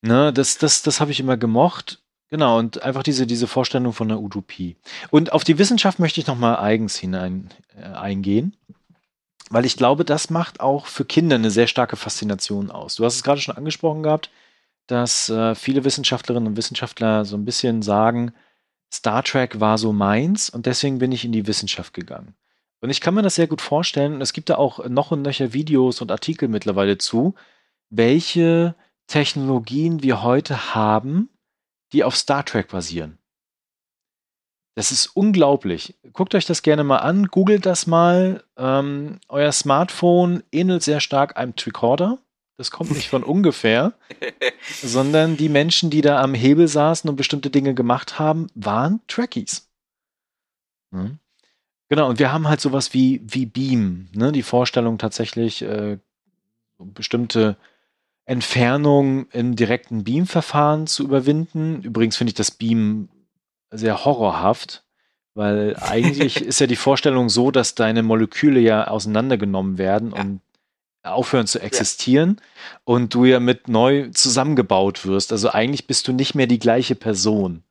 [0.01, 2.01] ne, das das, das habe ich immer gemocht.
[2.31, 4.77] Genau, und einfach diese, diese Vorstellung von einer Utopie.
[5.09, 8.55] Und auf die Wissenschaft möchte ich nochmal eigens hinein äh, eingehen,
[9.49, 12.95] weil ich glaube, das macht auch für Kinder eine sehr starke Faszination aus.
[12.95, 14.31] Du hast es gerade schon angesprochen gehabt,
[14.87, 18.31] dass äh, viele Wissenschaftlerinnen und Wissenschaftler so ein bisschen sagen,
[18.93, 22.33] Star Trek war so meins und deswegen bin ich in die Wissenschaft gegangen.
[22.79, 24.15] Und ich kann mir das sehr gut vorstellen.
[24.15, 27.35] Und es gibt da auch noch und nöcher Videos und Artikel mittlerweile zu,
[27.89, 28.75] welche
[29.07, 31.29] Technologien wir heute haben,
[31.93, 33.17] die auf Star Trek basieren.
[34.75, 35.95] Das ist unglaublich.
[36.13, 38.43] Guckt euch das gerne mal an, googelt das mal.
[38.57, 42.19] Ähm, euer Smartphone ähnelt sehr stark einem Tricorder.
[42.57, 43.93] Das kommt nicht von ungefähr,
[44.81, 49.69] sondern die Menschen, die da am Hebel saßen und bestimmte Dinge gemacht haben, waren Trekkies.
[50.91, 51.19] Mhm.
[51.89, 54.31] Genau, und wir haben halt sowas wie, wie Beam, ne?
[54.31, 55.97] die Vorstellung tatsächlich, äh,
[56.77, 57.57] bestimmte
[58.25, 61.81] Entfernungen im direkten Beam-Verfahren zu überwinden.
[61.83, 63.09] Übrigens finde ich das Beam
[63.71, 64.83] sehr horrorhaft,
[65.33, 70.21] weil eigentlich ist ja die Vorstellung so, dass deine Moleküle ja auseinandergenommen werden Ja.
[70.21, 70.41] und
[71.03, 72.39] aufhören zu existieren
[72.83, 75.31] und du ja mit neu zusammengebaut wirst.
[75.31, 77.63] Also eigentlich bist du nicht mehr die gleiche Person.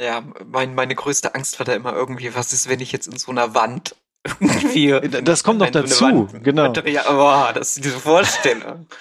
[0.00, 3.18] Ja, mein, meine größte Angst war da immer irgendwie, was ist, wenn ich jetzt in
[3.18, 3.96] so einer Wand
[4.40, 5.22] irgendwie.
[5.22, 6.72] Das kommt noch dazu, genau.
[6.72, 8.86] Boah, das ist diese Vorstellung.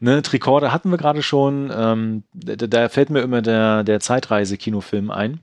[0.00, 1.72] Ne, Tricorder hatten wir gerade schon.
[1.74, 5.40] Ähm, da, da fällt mir immer der, der Zeitreise-Kinofilm ein,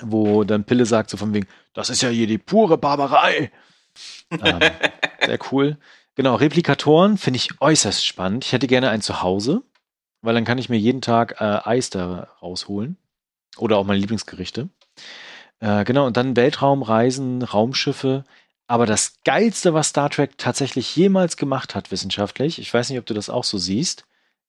[0.00, 3.52] wo dann Pille sagt so von wegen, das ist ja hier die pure Barbarei.
[4.30, 4.58] ähm,
[5.24, 5.76] sehr cool.
[6.16, 8.44] Genau, Replikatoren finde ich äußerst spannend.
[8.44, 9.62] Ich hätte gerne einen zu Hause,
[10.22, 12.96] weil dann kann ich mir jeden Tag äh, Eis da rausholen.
[13.58, 14.70] Oder auch meine Lieblingsgerichte.
[15.60, 18.24] Äh, genau, und dann Weltraumreisen, Raumschiffe.
[18.66, 23.06] Aber das Geilste, was Star Trek tatsächlich jemals gemacht hat, wissenschaftlich, ich weiß nicht, ob
[23.06, 24.04] du das auch so siehst,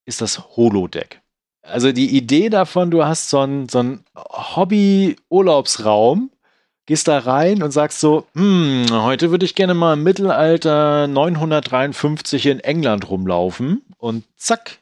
[0.06, 1.22] ist das Holodeck.
[1.62, 6.32] Also die Idee davon, du hast so einen, so Hobby-Urlaubsraum,
[6.86, 12.48] gehst da rein und sagst so, hm, heute würde ich gerne mal im Mittelalter 953
[12.48, 14.80] in England rumlaufen und zack.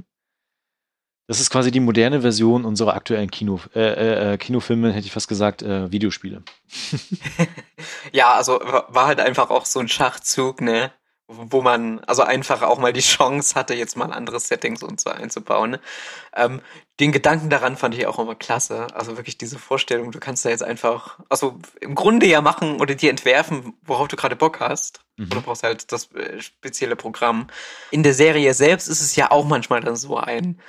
[1.27, 5.27] Das ist quasi die moderne Version unserer aktuellen Kino, äh, äh, Kinofilme, hätte ich fast
[5.27, 6.43] gesagt, äh, Videospiele.
[8.11, 10.91] Ja, also wa- war halt einfach auch so ein Schachzug, ne?
[11.29, 15.09] wo man also einfach auch mal die Chance hatte, jetzt mal andere Settings und so
[15.09, 15.77] einzubauen.
[16.33, 16.61] Ähm,
[17.01, 18.87] den Gedanken daran fand ich auch immer klasse.
[18.93, 22.95] Also wirklich diese Vorstellung, du kannst da jetzt einfach, also im Grunde ja machen oder
[22.95, 25.01] dir entwerfen, worauf du gerade Bock hast.
[25.17, 25.27] Mhm.
[25.33, 27.47] Oder brauchst halt das äh, spezielle Programm.
[27.91, 30.61] In der Serie selbst ist es ja auch manchmal dann so ein,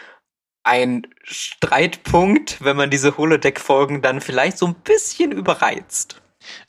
[0.69, 6.21] ein Streitpunkt, wenn man diese Holodeck-Folgen dann vielleicht so ein bisschen überreizt.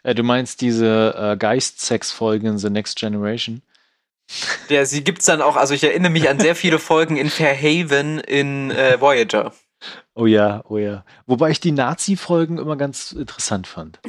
[0.03, 3.61] Äh, du meinst diese äh, Geist-Sex-Folgen in The Next Generation?
[4.69, 8.19] Der, sie gibt's dann auch, also ich erinnere mich an sehr viele Folgen in Fairhaven
[8.19, 9.53] in äh, Voyager.
[10.15, 11.05] Oh ja, oh ja.
[11.25, 13.99] Wobei ich die Nazi-Folgen immer ganz interessant fand.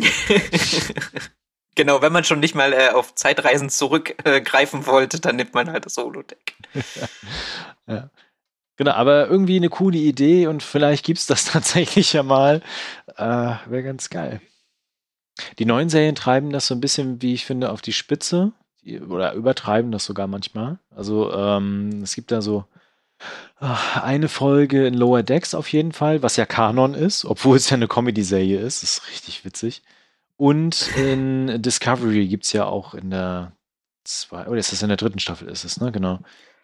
[1.77, 5.71] genau, wenn man schon nicht mal äh, auf Zeitreisen zurückgreifen äh, wollte, dann nimmt man
[5.71, 6.55] halt das Holodeck.
[7.87, 8.11] ja.
[8.81, 12.63] Genau, aber irgendwie eine coole Idee und vielleicht gibt's das tatsächlich ja mal.
[13.15, 13.23] Äh,
[13.67, 14.41] Wäre ganz geil.
[15.59, 18.53] Die neuen Serien treiben das so ein bisschen, wie ich finde, auf die Spitze
[19.07, 20.79] oder übertreiben das sogar manchmal.
[20.97, 22.65] Also ähm, es gibt da so
[23.59, 27.69] ach, eine Folge in Lower Decks auf jeden Fall, was ja Kanon ist, obwohl es
[27.69, 28.83] ja eine Comedy-Serie ist.
[28.83, 29.83] Das ist richtig witzig.
[30.39, 33.53] Und in Discovery gibt es ja auch in der
[34.05, 35.93] zwei, oder ist das in der dritten Staffel ist es, ne?
[35.93, 36.21] Genau.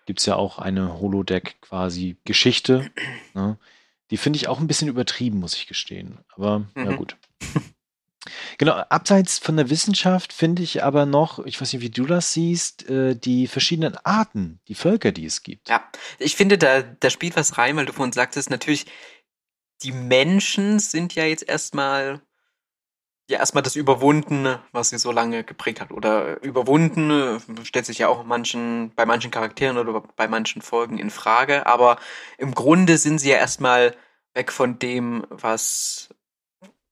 [0.06, 2.90] Gibt es ja auch eine Holodeck quasi Geschichte.
[3.34, 3.58] Ne?
[4.10, 6.20] Die finde ich auch ein bisschen übertrieben, muss ich gestehen.
[6.34, 6.86] Aber mhm.
[6.86, 7.16] ja gut.
[8.58, 12.32] Genau, abseits von der Wissenschaft finde ich aber noch, ich weiß nicht, wie du das
[12.32, 15.68] siehst, äh, die verschiedenen Arten, die Völker, die es gibt.
[15.68, 15.88] Ja,
[16.18, 18.86] ich finde, da, da spielt was rein, weil du vorhin sagtest, natürlich,
[19.82, 22.20] die Menschen sind ja jetzt erstmal,
[23.28, 25.90] ja, erstmal das Überwundene, was sie so lange geprägt hat.
[25.90, 31.10] Oder überwunden stellt sich ja auch manchen, bei manchen Charakteren oder bei manchen Folgen in
[31.10, 31.66] Frage.
[31.66, 31.98] Aber
[32.38, 33.96] im Grunde sind sie ja erstmal
[34.34, 36.08] weg von dem, was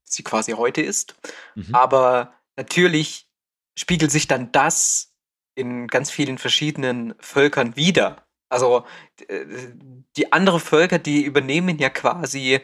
[0.02, 1.14] sie quasi heute ist.
[1.54, 1.72] Mhm.
[1.72, 3.28] Aber natürlich
[3.76, 5.12] spiegelt sich dann das
[5.54, 8.26] in ganz vielen verschiedenen Völkern wieder.
[8.48, 8.84] Also
[9.28, 9.44] äh,
[10.16, 12.60] die anderen Völker, die übernehmen ja quasi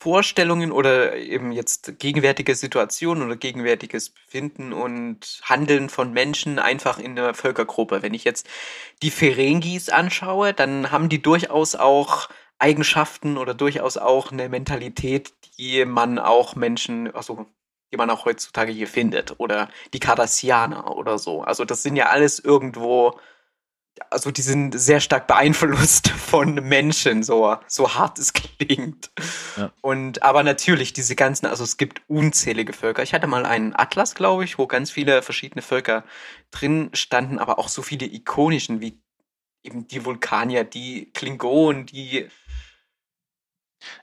[0.00, 7.16] Vorstellungen oder eben jetzt gegenwärtige Situationen oder gegenwärtiges Befinden und Handeln von Menschen einfach in
[7.16, 8.00] der Völkergruppe.
[8.02, 8.48] Wenn ich jetzt
[9.02, 12.28] die Ferengis anschaue, dann haben die durchaus auch
[12.58, 17.46] Eigenschaften oder durchaus auch eine Mentalität, die man auch Menschen, also
[17.92, 19.40] die man auch heutzutage hier findet.
[19.40, 21.42] Oder die Cardassianer oder so.
[21.42, 23.18] Also das sind ja alles irgendwo,
[24.10, 29.10] also die sind sehr stark beeinflusst von Menschen, so, so hart es klingt.
[29.56, 29.72] Ja.
[29.80, 33.02] Und aber natürlich diese ganzen, also es gibt unzählige Völker.
[33.02, 36.04] Ich hatte mal einen Atlas, glaube ich, wo ganz viele verschiedene Völker
[36.50, 39.00] drin standen, aber auch so viele ikonischen wie
[39.62, 42.28] eben die Vulkanier, die Klingonen, die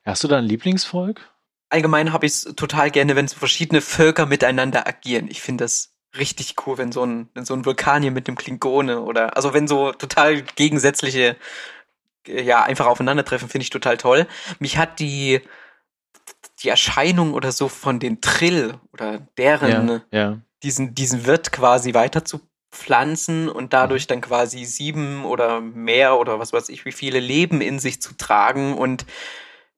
[0.05, 1.21] Hast du da ein Lieblingsvolk?
[1.69, 5.27] Allgemein habe ich es total gerne, wenn so verschiedene Völker miteinander agieren.
[5.29, 9.01] Ich finde das richtig cool, wenn so ein, wenn so ein Vulkanier mit dem Klingone
[9.01, 11.35] oder, also wenn so total gegensätzliche,
[12.27, 14.27] ja, einfach aufeinandertreffen, finde ich total toll.
[14.59, 15.41] Mich hat die,
[16.63, 20.37] die Erscheinung oder so von den Trill oder deren, ja, ja.
[20.63, 22.41] diesen, diesen Wirt quasi weiter zu
[22.71, 24.07] pflanzen und dadurch mhm.
[24.09, 28.15] dann quasi sieben oder mehr oder was weiß ich, wie viele Leben in sich zu
[28.17, 29.05] tragen und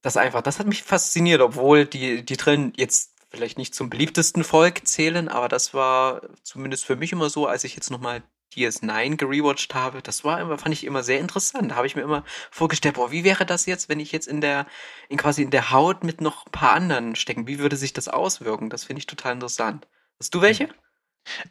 [0.02, 4.44] das einfach, das hat mich fasziniert, obwohl die, die Trillen jetzt vielleicht nicht zum beliebtesten
[4.44, 8.24] Volk zählen, aber das war zumindest für mich immer so, als ich jetzt nochmal
[8.56, 11.72] DS9 gerewatcht habe, das war immer, fand ich immer sehr interessant.
[11.72, 14.42] Da habe ich mir immer vorgestellt, boah, wie wäre das jetzt, wenn ich jetzt in
[14.42, 14.66] der,
[15.10, 17.48] in quasi in der Haut mit noch ein paar anderen stecken?
[17.48, 18.70] Wie würde sich das auswirken?
[18.70, 19.88] Das finde ich total interessant.
[20.20, 20.70] Hast du welche?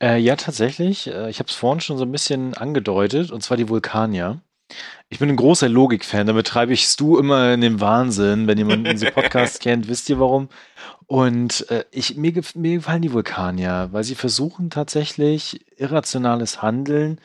[0.00, 1.06] Äh, ja, tatsächlich.
[1.06, 4.40] Äh, ich habe es vorhin schon so ein bisschen angedeutet, und zwar die Vulkanier.
[5.08, 8.46] Ich bin ein großer Logik-Fan, damit treibe ich Stu immer in den Wahnsinn.
[8.46, 10.48] Wenn jemand unseren Podcast kennt, wisst ihr warum.
[11.06, 17.20] Und äh, ich, mir, mir gefallen die Vulkanier, weil sie versuchen tatsächlich irrationales Handeln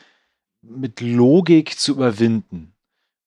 [0.62, 2.74] mit Logik zu überwinden.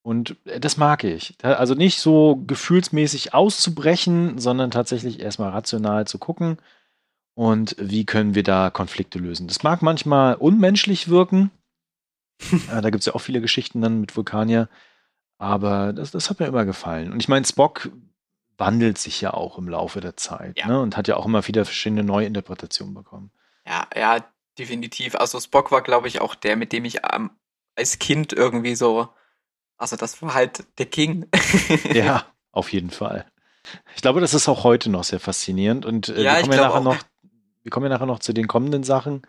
[0.02, 1.36] Und äh, das mag ich.
[1.42, 6.58] Also nicht so gefühlsmäßig auszubrechen, sondern tatsächlich erstmal rational zu gucken
[7.36, 9.48] und wie können wir da Konflikte lösen.
[9.48, 11.52] Das mag manchmal unmenschlich wirken,
[12.72, 14.70] äh, da gibt es ja auch viele Geschichten dann mit Vulkanier.
[15.38, 17.12] Aber das, das hat mir immer gefallen.
[17.12, 17.90] Und ich meine, Spock
[18.58, 20.68] wandelt sich ja auch im Laufe der Zeit ja.
[20.68, 20.80] ne?
[20.80, 23.32] und hat ja auch immer wieder verschiedene Neuinterpretationen bekommen.
[23.68, 24.26] Ja, ja,
[24.58, 25.16] definitiv.
[25.16, 27.32] Also Spock war, glaube ich, auch der, mit dem ich ähm,
[27.76, 29.10] als Kind irgendwie so,
[29.78, 31.28] also das war halt der King.
[31.94, 33.26] ja, auf jeden Fall.
[33.96, 36.68] Ich glaube, das ist auch heute noch sehr faszinierend und äh, ja, wir, kommen ja
[36.68, 36.98] nachher noch,
[37.64, 39.24] wir kommen ja nachher noch zu den kommenden Sachen.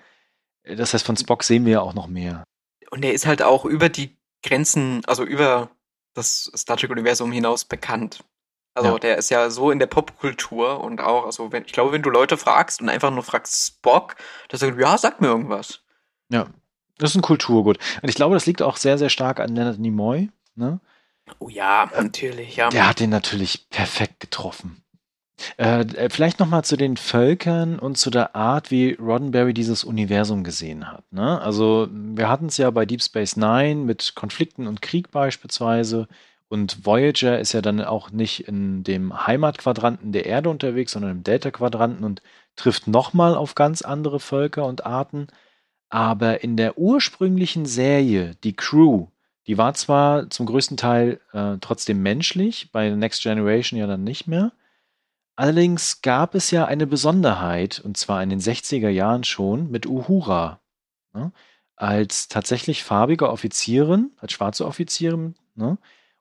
[0.63, 2.45] Das heißt, von Spock sehen wir ja auch noch mehr.
[2.91, 5.71] Und er ist halt auch über die Grenzen, also über
[6.15, 8.25] das Star Trek-Universum hinaus bekannt.
[8.75, 8.99] Also ja.
[8.99, 12.11] der ist ja so in der Popkultur und auch, also wenn, ich glaube, wenn du
[12.11, 14.17] Leute fragst und einfach nur fragst Spock,
[14.49, 15.81] dass er sagt, ja, sag mir irgendwas.
[16.29, 16.47] Ja.
[16.99, 17.79] Das ist ein Kulturgut.
[18.03, 20.31] Und ich glaube, das liegt auch sehr, sehr stark an Leonard Nimoy.
[20.55, 20.81] Ne?
[21.39, 22.71] Oh ja, natürlich, ja.
[22.71, 24.83] Der hat den natürlich perfekt getroffen.
[25.59, 30.45] Äh, äh vielleicht nochmal zu den Völkern und zu der Art, wie Roddenberry dieses Universum
[30.45, 31.05] gesehen hat.
[31.13, 31.41] Ne?
[31.41, 36.09] Also, wir hatten es ja bei Deep Space Nine mit Konflikten und Krieg beispielsweise.
[36.49, 41.25] Und Voyager ist ja dann auch nicht in dem Heimatquadranten der Erde unterwegs, sondern im
[41.25, 42.23] Delta-Quadranten und
[42.55, 45.27] trifft nochmal auf ganz andere Völker und Arten.
[45.89, 49.09] Aber in der ursprünglichen Serie, die Crew,
[49.47, 54.27] die war zwar zum größten Teil äh, trotzdem menschlich, bei Next Generation ja dann nicht
[54.27, 54.53] mehr.
[55.37, 60.61] Allerdings gab es ja eine Besonderheit, und zwar in den 60er Jahren schon, mit Uhura.
[61.13, 61.31] Ne?
[61.77, 65.77] Als tatsächlich farbige Offizierin, als schwarze Offizierin, ne?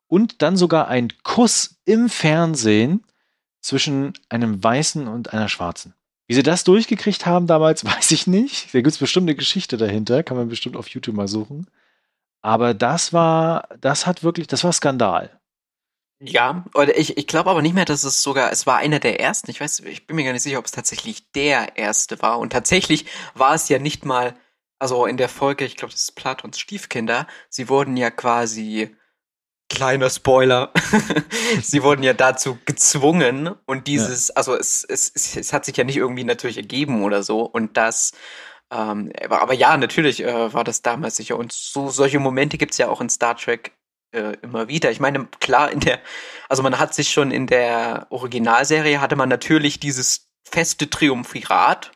[0.08, 3.06] und dann sogar ein Kuss im Fernsehen
[3.62, 5.94] zwischen einem Weißen und einer Schwarzen.
[6.28, 8.74] Wie sie das durchgekriegt haben damals, weiß ich nicht.
[8.74, 11.68] Da gibt es bestimmt eine Geschichte dahinter, kann man bestimmt auf YouTube mal suchen.
[12.42, 15.40] Aber das war, das hat wirklich, das war Skandal.
[16.20, 19.20] Ja, oder ich, ich glaube aber nicht mehr, dass es sogar, es war einer der
[19.20, 19.52] ersten.
[19.52, 22.40] Ich weiß, ich bin mir gar nicht sicher, ob es tatsächlich der erste war.
[22.40, 24.36] Und tatsächlich war es ja nicht mal,
[24.80, 28.96] also in der Folge, ich glaube, das ist Platons Stiefkinder, sie wurden ja quasi
[29.70, 30.72] Kleiner Spoiler.
[31.62, 34.36] Sie wurden ja dazu gezwungen und dieses, ja.
[34.36, 37.78] also es, es, es, es hat sich ja nicht irgendwie natürlich ergeben oder so und
[37.78, 38.14] das,
[38.72, 42.78] ähm, aber, aber ja, natürlich äh, war das damals sicher und so solche Momente gibt's
[42.78, 43.75] ja auch in Star Trek
[44.16, 44.92] äh, immer wieder.
[44.92, 46.00] Ich meine, klar, in der,
[46.50, 51.92] also man hat sich schon in der Originalserie hatte man natürlich dieses feste Triumphirat,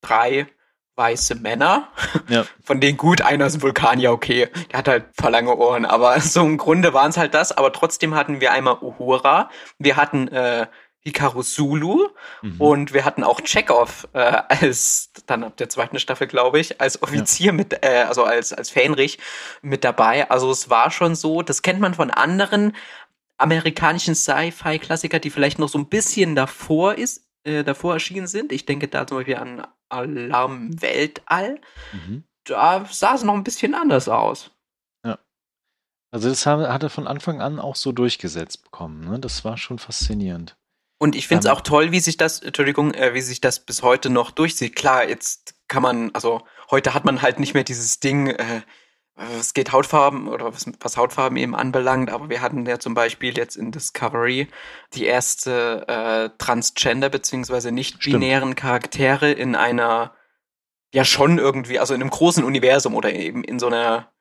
[0.00, 0.48] drei
[0.96, 1.88] weiße Männer,
[2.28, 2.44] ja.
[2.64, 6.20] von denen gut, einer ist ein Vulkanier, okay, der hat halt paar lange Ohren, aber
[6.20, 10.28] so im Grunde waren es halt das, aber trotzdem hatten wir einmal Uhura, wir hatten
[10.28, 10.66] äh,
[11.04, 12.08] Hikaru Sulu
[12.42, 12.60] mhm.
[12.60, 17.02] und wir hatten auch Chekhov äh, als dann ab der zweiten Staffel, glaube ich, als
[17.02, 17.52] Offizier ja.
[17.52, 19.18] mit, äh, also als als Fähnrich
[19.62, 20.30] mit dabei.
[20.30, 22.74] Also es war schon so, das kennt man von anderen
[23.36, 28.52] amerikanischen Sci-Fi-Klassiker, die vielleicht noch so ein bisschen davor ist, äh, davor erschienen sind.
[28.52, 31.60] Ich denke da zum Beispiel an Alarm Weltall.
[31.92, 32.24] Mhm.
[32.44, 34.52] Da sah es noch ein bisschen anders aus.
[35.04, 35.18] Ja.
[36.12, 39.04] Also das hat er von Anfang an auch so durchgesetzt bekommen.
[39.04, 39.18] Ne?
[39.18, 40.56] Das war schon faszinierend.
[41.02, 43.82] Und ich finde es auch toll, wie sich das, Entschuldigung, äh, wie sich das bis
[43.82, 44.76] heute noch durchzieht.
[44.76, 48.60] Klar, jetzt kann man, also heute hat man halt nicht mehr dieses Ding, äh,
[49.36, 53.36] es geht Hautfarben oder was, was, Hautfarben eben anbelangt, aber wir hatten ja zum Beispiel
[53.36, 54.46] jetzt in Discovery
[54.94, 60.14] die erste äh, Transgender beziehungsweise nicht-binären Charaktere in einer
[60.94, 64.11] ja schon irgendwie, also in einem großen Universum oder eben in so einer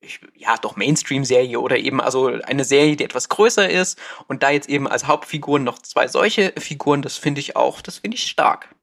[0.00, 4.50] ich, ja doch Mainstream-Serie oder eben also eine Serie, die etwas größer ist und da
[4.50, 8.24] jetzt eben als Hauptfiguren noch zwei solche Figuren, das finde ich auch, das finde ich
[8.24, 8.74] stark.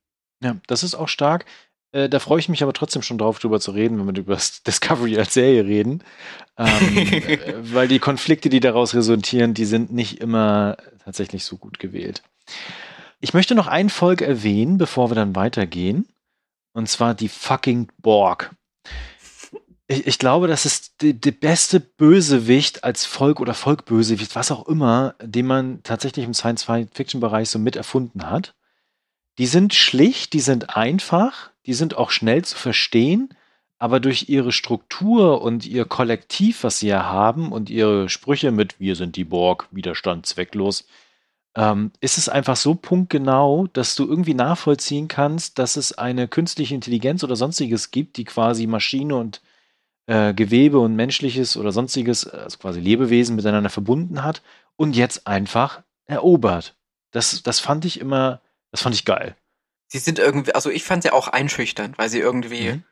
[0.43, 1.45] Ja, das ist auch stark.
[1.91, 4.38] Äh, da freue ich mich aber trotzdem schon drauf, drüber zu reden, wenn wir über
[4.68, 6.03] Discovery als Serie reden.
[6.57, 11.80] Ähm, äh, weil die Konflikte, die daraus resultieren, die sind nicht immer tatsächlich so gut
[11.80, 12.22] gewählt.
[13.22, 16.07] Ich möchte noch ein Volk erwähnen, bevor wir dann weitergehen.
[16.74, 18.51] Und zwar die fucking Borg.
[19.88, 25.15] Ich, ich glaube, das ist die, beste Bösewicht als Volk oder Volkbösewicht, was auch immer,
[25.21, 28.55] den man tatsächlich im Science-Fiction-Bereich so mit erfunden hat.
[29.38, 33.29] Die sind schlicht, die sind einfach, die sind auch schnell zu verstehen,
[33.77, 38.79] aber durch ihre Struktur und ihr Kollektiv, was sie ja haben und ihre Sprüche mit
[38.79, 40.86] Wir sind die Borg, Widerstand zwecklos,
[41.55, 46.75] ähm, ist es einfach so punktgenau, dass du irgendwie nachvollziehen kannst, dass es eine künstliche
[46.75, 49.41] Intelligenz oder sonstiges gibt, die quasi Maschine und
[50.07, 54.41] äh, Gewebe und menschliches oder sonstiges, also quasi Lebewesen miteinander verbunden hat
[54.75, 56.75] und jetzt einfach erobert.
[57.11, 58.41] Das, das fand ich immer,
[58.71, 59.35] das fand ich geil
[59.87, 62.83] sie sind irgendwie, also ich fand sie auch einschüchternd, weil sie irgendwie, mhm.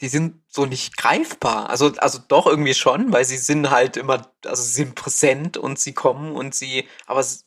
[0.00, 1.70] die sind so nicht greifbar.
[1.70, 5.78] Also, also doch irgendwie schon, weil sie sind halt immer, also sie sind präsent und
[5.78, 7.44] sie kommen und sie, aber es,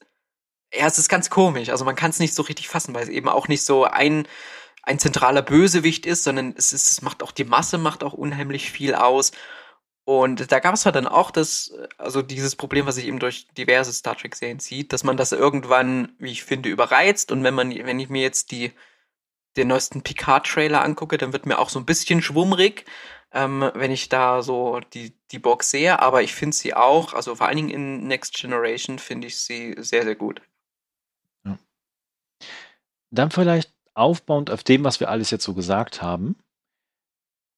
[0.73, 1.69] ja, es ist ganz komisch.
[1.69, 4.27] Also man kann es nicht so richtig fassen, weil es eben auch nicht so ein,
[4.83, 8.71] ein zentraler Bösewicht ist, sondern es ist, es macht auch die Masse, macht auch unheimlich
[8.71, 9.31] viel aus.
[10.03, 13.47] Und da gab es halt dann auch das, also dieses Problem, was sich eben durch
[13.57, 17.31] diverse Star Trek-Serien zieht, dass man das irgendwann, wie ich finde, überreizt.
[17.31, 18.71] Und wenn man, wenn ich mir jetzt die,
[19.57, 22.85] den neuesten Picard-Trailer angucke, dann wird mir auch so ein bisschen schwummrig,
[23.31, 25.99] ähm, wenn ich da so die, die Box sehe.
[25.99, 29.75] Aber ich finde sie auch, also vor allen Dingen in Next Generation finde ich sie
[29.77, 30.41] sehr, sehr gut.
[31.45, 31.59] Ja.
[33.11, 33.71] Dann vielleicht
[34.01, 36.35] aufbauend auf dem, was wir alles jetzt so gesagt haben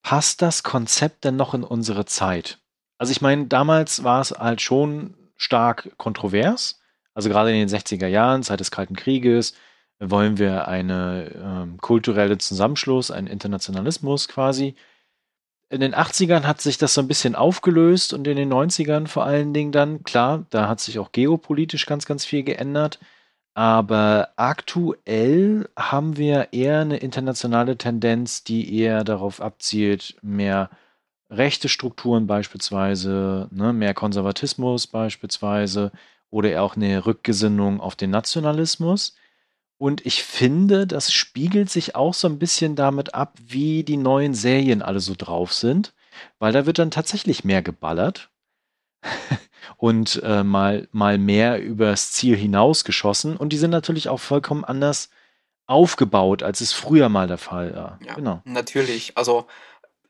[0.04, 2.60] passt das Konzept denn noch in unsere Zeit?
[3.00, 6.80] Also ich meine, damals war es halt schon stark kontrovers.
[7.16, 9.56] Also gerade in den 60er Jahren, Zeit des Kalten Krieges,
[10.00, 14.76] wollen wir eine ähm, kulturelle Zusammenschluss, einen Internationalismus quasi.
[15.70, 19.26] in den 80ern hat sich das so ein bisschen aufgelöst und in den 90ern vor
[19.26, 23.00] allen Dingen dann, klar, da hat sich auch geopolitisch ganz, ganz viel geändert.
[23.56, 30.72] Aber aktuell haben wir eher eine internationale Tendenz, die eher darauf abzielt, mehr
[31.30, 35.92] rechte Strukturen beispielsweise, ne, mehr Konservatismus beispielsweise
[36.32, 39.16] oder auch eine Rückgesinnung auf den Nationalismus.
[39.78, 44.34] Und ich finde, das spiegelt sich auch so ein bisschen damit ab, wie die neuen
[44.34, 45.94] Serien alle so drauf sind,
[46.40, 48.32] weil da wird dann tatsächlich mehr geballert
[49.78, 53.38] und äh, mal, mal mehr übers Ziel hinausgeschossen.
[53.38, 55.10] Und die sind natürlich auch vollkommen anders
[55.66, 58.00] aufgebaut, als es früher mal der Fall war.
[58.06, 58.42] Ja, genau.
[58.46, 59.18] Natürlich.
[59.18, 59.48] Also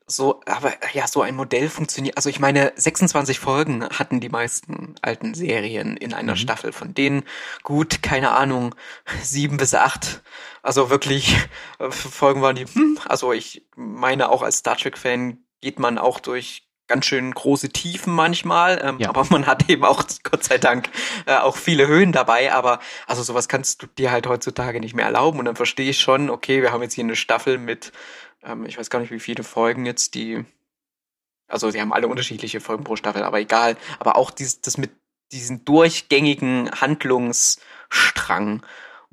[0.06, 2.16] so, aber ja, so ein Modell funktioniert.
[2.16, 6.38] Also ich meine, 26 Folgen hatten die meisten alten Serien in einer mhm.
[6.38, 6.72] Staffel.
[6.72, 7.24] Von denen
[7.62, 8.74] gut, keine Ahnung,
[9.22, 10.22] sieben bis acht.
[10.62, 11.36] Also wirklich
[11.78, 12.66] äh, Folgen waren die.
[12.66, 17.32] Hm, also ich meine auch als Star Trek Fan geht man auch durch ganz schön
[17.32, 19.08] große Tiefen manchmal, ähm, ja.
[19.08, 20.90] aber man hat eben auch Gott sei Dank
[21.26, 22.52] äh, auch viele Höhen dabei.
[22.52, 25.38] Aber also sowas kannst du dir halt heutzutage nicht mehr erlauben.
[25.38, 27.92] Und dann verstehe ich schon, okay, wir haben jetzt hier eine Staffel mit
[28.44, 30.44] ähm, ich weiß gar nicht, wie viele Folgen jetzt die.
[31.48, 33.76] Also sie haben alle unterschiedliche Folgen pro Staffel, aber egal.
[33.98, 34.90] Aber auch dieses, das mit
[35.32, 38.62] diesen durchgängigen Handlungsstrang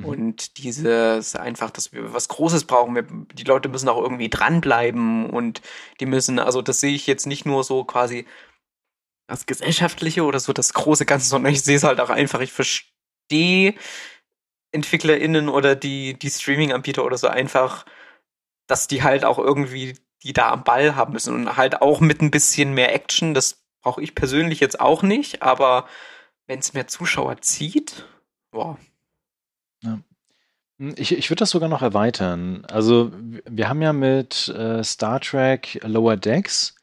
[0.02, 0.06] mhm.
[0.06, 2.96] und dieses einfach, dass wir was Großes brauchen.
[2.96, 5.62] Wir, die Leute müssen auch irgendwie dranbleiben und
[6.00, 8.26] die müssen, also das sehe ich jetzt nicht nur so quasi
[9.28, 12.52] das Gesellschaftliche oder so das große Ganze, sondern ich sehe es halt auch einfach, ich
[12.52, 13.76] verstehe
[14.74, 17.86] EntwicklerInnen oder die, die Streaming-Anbieter oder so einfach
[18.72, 22.22] dass die halt auch irgendwie die da am Ball haben müssen und halt auch mit
[22.22, 23.34] ein bisschen mehr Action.
[23.34, 25.88] Das brauche ich persönlich jetzt auch nicht, aber
[26.48, 28.06] wenn es mehr Zuschauer zieht,
[28.52, 28.78] boah.
[29.84, 30.00] Ja.
[30.78, 32.66] Hm, ich, ich würde das sogar noch erweitern.
[32.72, 33.12] Also,
[33.50, 36.76] wir haben ja mit äh, Star Trek Lower Decks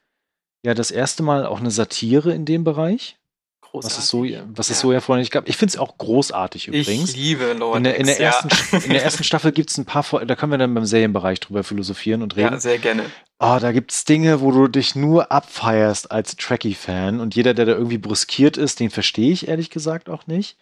[0.65, 3.17] ja das erste Mal auch eine Satire in dem Bereich.
[3.61, 3.99] Großartig.
[3.99, 4.27] Was es so,
[4.57, 5.47] was es so ja vorher nicht gab.
[5.47, 7.11] Ich finde es auch großartig übrigens.
[7.11, 8.79] Ich liebe Lord in der, in der, ersten, ja.
[8.79, 11.63] in der ersten Staffel gibt es ein paar, da können wir dann beim Serienbereich drüber
[11.65, 12.55] philosophieren und reden.
[12.55, 13.03] Ja, sehr gerne.
[13.39, 17.67] Oh, da gibt es Dinge, wo du dich nur abfeierst als Trekkie-Fan und jeder, der
[17.67, 20.57] da irgendwie bruskiert ist, den verstehe ich ehrlich gesagt auch nicht.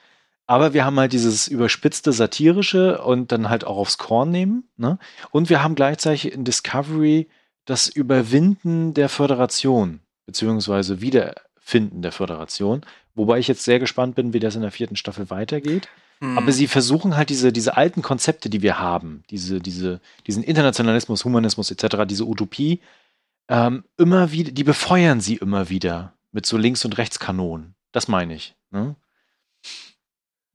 [0.46, 4.68] Aber wir haben halt dieses überspitzte Satirische und dann halt auch aufs Korn nehmen.
[4.76, 4.98] Ne?
[5.30, 7.28] Und wir haben gleichzeitig in Discovery
[7.64, 12.82] das Überwinden der Föderation, beziehungsweise wieder finden der Föderation.
[13.16, 15.88] Wobei ich jetzt sehr gespannt bin, wie das in der vierten Staffel weitergeht.
[16.20, 16.38] Mhm.
[16.38, 21.24] Aber sie versuchen halt diese, diese alten Konzepte, die wir haben, diese, diese, diesen Internationalismus,
[21.24, 22.80] Humanismus etc., diese Utopie,
[23.48, 27.74] ähm, immer wieder, die befeuern sie immer wieder mit so Links- und Rechtskanonen.
[27.92, 28.54] Das meine ich.
[28.70, 28.96] Ne?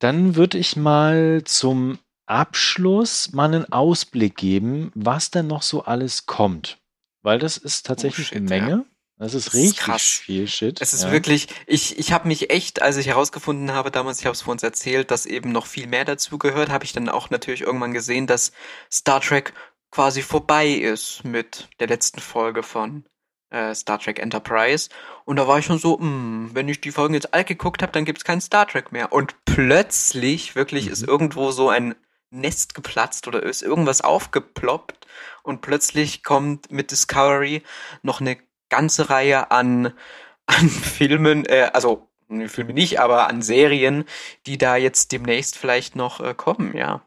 [0.01, 6.25] Dann würde ich mal zum Abschluss mal einen Ausblick geben, was denn noch so alles
[6.25, 6.79] kommt.
[7.21, 8.71] Weil das ist tatsächlich oh shit, eine Menge.
[8.71, 8.85] Ja.
[9.19, 10.01] Das ist richtig krass.
[10.01, 10.81] viel Shit.
[10.81, 11.11] Es ist ja.
[11.11, 14.53] wirklich, ich, ich habe mich echt, als ich herausgefunden habe damals, ich habe es vor
[14.53, 17.93] uns erzählt, dass eben noch viel mehr dazu gehört, habe ich dann auch natürlich irgendwann
[17.93, 18.51] gesehen, dass
[18.91, 19.53] Star Trek
[19.91, 23.05] quasi vorbei ist mit der letzten Folge von
[23.51, 24.89] äh, Star Trek Enterprise.
[25.25, 27.81] Und da war ich schon so, mh, hm, wenn ich die Folgen jetzt alt geguckt
[27.81, 29.13] habe, dann gibt's kein Star Trek mehr.
[29.13, 30.91] Und plötzlich, wirklich, mhm.
[30.91, 31.95] ist irgendwo so ein
[32.31, 35.05] Nest geplatzt oder ist irgendwas aufgeploppt
[35.43, 37.61] und plötzlich kommt mit Discovery
[38.01, 38.37] noch eine
[38.69, 39.93] ganze Reihe an,
[40.45, 42.07] an Filmen, äh, also
[42.47, 44.05] Filme nicht, aber an Serien,
[44.47, 47.01] die da jetzt demnächst vielleicht noch äh, kommen, ja.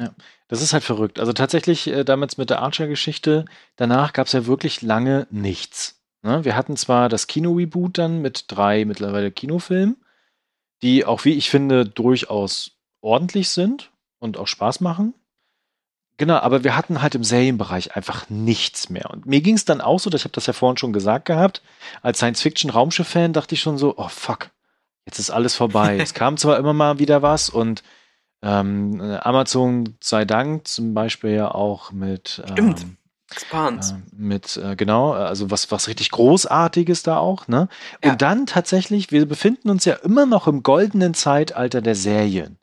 [0.00, 0.10] Ja,
[0.48, 1.20] das ist halt verrückt.
[1.20, 3.44] Also tatsächlich, äh, damals mit der Archer-Geschichte,
[3.76, 6.00] danach gab es ja wirklich lange nichts.
[6.22, 6.44] Ne?
[6.44, 9.96] Wir hatten zwar das Kino-Reboot dann mit drei mittlerweile Kinofilmen,
[10.82, 15.14] die auch, wie ich finde, durchaus ordentlich sind und auch Spaß machen.
[16.16, 19.10] Genau, aber wir hatten halt im Serienbereich einfach nichts mehr.
[19.10, 21.60] Und mir ging es dann auch so, ich habe das ja vorhin schon gesagt gehabt,
[22.02, 24.50] als Science-Fiction-Raumschiff-Fan dachte ich schon so, oh fuck,
[25.06, 25.98] jetzt ist alles vorbei.
[26.00, 27.82] es kam zwar immer mal wieder was und
[28.44, 32.82] ähm, Amazon sei Dank zum Beispiel ja auch mit Stimmt.
[32.82, 32.96] Ähm,
[33.32, 33.92] Expans.
[33.92, 37.68] Äh, mit, äh, genau, also was, was richtig Großartiges da auch, ne?
[38.02, 38.16] Und ja.
[38.16, 42.58] dann tatsächlich, wir befinden uns ja immer noch im goldenen Zeitalter der Serien.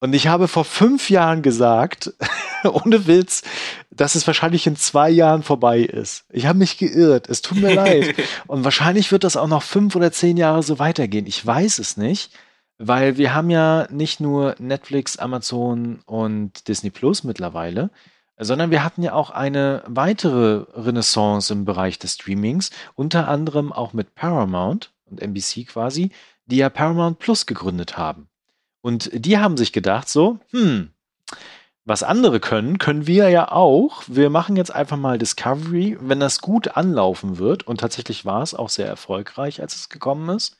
[0.00, 2.12] Und ich habe vor fünf Jahren gesagt,
[2.64, 3.42] ohne Witz,
[3.90, 6.24] dass es wahrscheinlich in zwei Jahren vorbei ist.
[6.30, 7.28] Ich habe mich geirrt.
[7.28, 8.14] Es tut mir leid.
[8.46, 11.26] Und wahrscheinlich wird das auch noch fünf oder zehn Jahre so weitergehen.
[11.26, 12.32] Ich weiß es nicht,
[12.78, 17.90] weil wir haben ja nicht nur Netflix, Amazon und Disney Plus mittlerweile,
[18.38, 23.92] sondern wir hatten ja auch eine weitere Renaissance im Bereich des Streamings, unter anderem auch
[23.92, 26.10] mit Paramount und NBC quasi,
[26.46, 28.28] die ja Paramount Plus gegründet haben.
[28.80, 30.90] Und die haben sich gedacht so, hm,
[31.84, 34.02] was andere können, können wir ja auch.
[34.06, 35.96] Wir machen jetzt einfach mal Discovery.
[36.00, 40.28] Wenn das gut anlaufen wird, und tatsächlich war es auch sehr erfolgreich, als es gekommen
[40.36, 40.58] ist,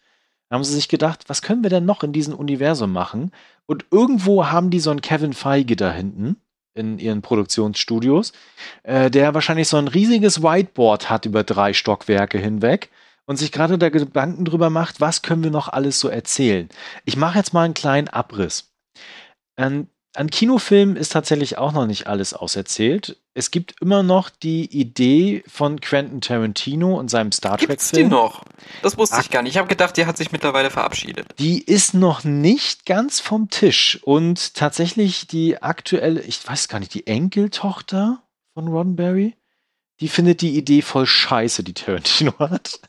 [0.53, 3.33] haben sie sich gedacht, was können wir denn noch in diesem Universum machen?
[3.67, 6.37] Und irgendwo haben die so einen Kevin Feige da hinten
[6.75, 8.33] in ihren Produktionsstudios,
[8.83, 12.91] äh, der wahrscheinlich so ein riesiges Whiteboard hat über drei Stockwerke hinweg
[13.27, 16.69] und sich gerade da Gedanken drüber macht, was können wir noch alles so erzählen.
[17.05, 18.73] Ich mache jetzt mal einen kleinen Abriss.
[19.57, 23.17] Ähm, an Kinofilmen ist tatsächlich auch noch nicht alles auserzählt.
[23.35, 27.71] Es gibt immer noch die Idee von Quentin Tarantino und seinem Star Trek-Film.
[27.71, 28.45] Gibt's die noch?
[28.83, 29.53] Das wusste ich gar nicht.
[29.53, 31.29] Ich habe gedacht, die hat sich mittlerweile verabschiedet.
[31.39, 34.01] Die ist noch nicht ganz vom Tisch.
[34.03, 39.35] Und tatsächlich die aktuelle, ich weiß gar nicht, die Enkeltochter von Roddenberry,
[40.01, 42.81] die findet die Idee voll scheiße, die Tarantino hat.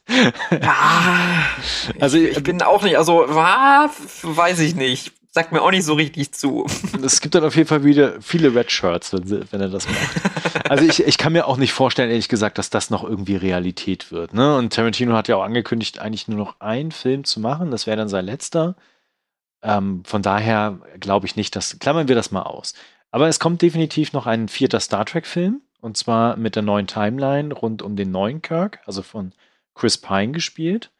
[0.51, 1.45] Ja,
[2.01, 3.91] also ich, ich bin auch nicht, also was,
[4.23, 6.65] weiß ich nicht sagt mir auch nicht so richtig zu.
[7.03, 10.69] Es gibt dann auf jeden Fall wieder viele Red Shirts, wenn, wenn er das macht.
[10.69, 14.11] Also ich, ich kann mir auch nicht vorstellen, ehrlich gesagt, dass das noch irgendwie Realität
[14.11, 14.33] wird.
[14.33, 14.55] Ne?
[14.55, 17.71] Und Tarantino hat ja auch angekündigt, eigentlich nur noch einen Film zu machen.
[17.71, 18.75] Das wäre dann sein letzter.
[19.63, 21.79] Ähm, von daher glaube ich nicht, dass.
[21.79, 22.75] Klammern wir das mal aus.
[23.11, 25.61] Aber es kommt definitiv noch ein vierter Star Trek-Film.
[25.81, 29.33] Und zwar mit der neuen Timeline rund um den neuen Kirk, also von
[29.73, 30.91] Chris Pine gespielt.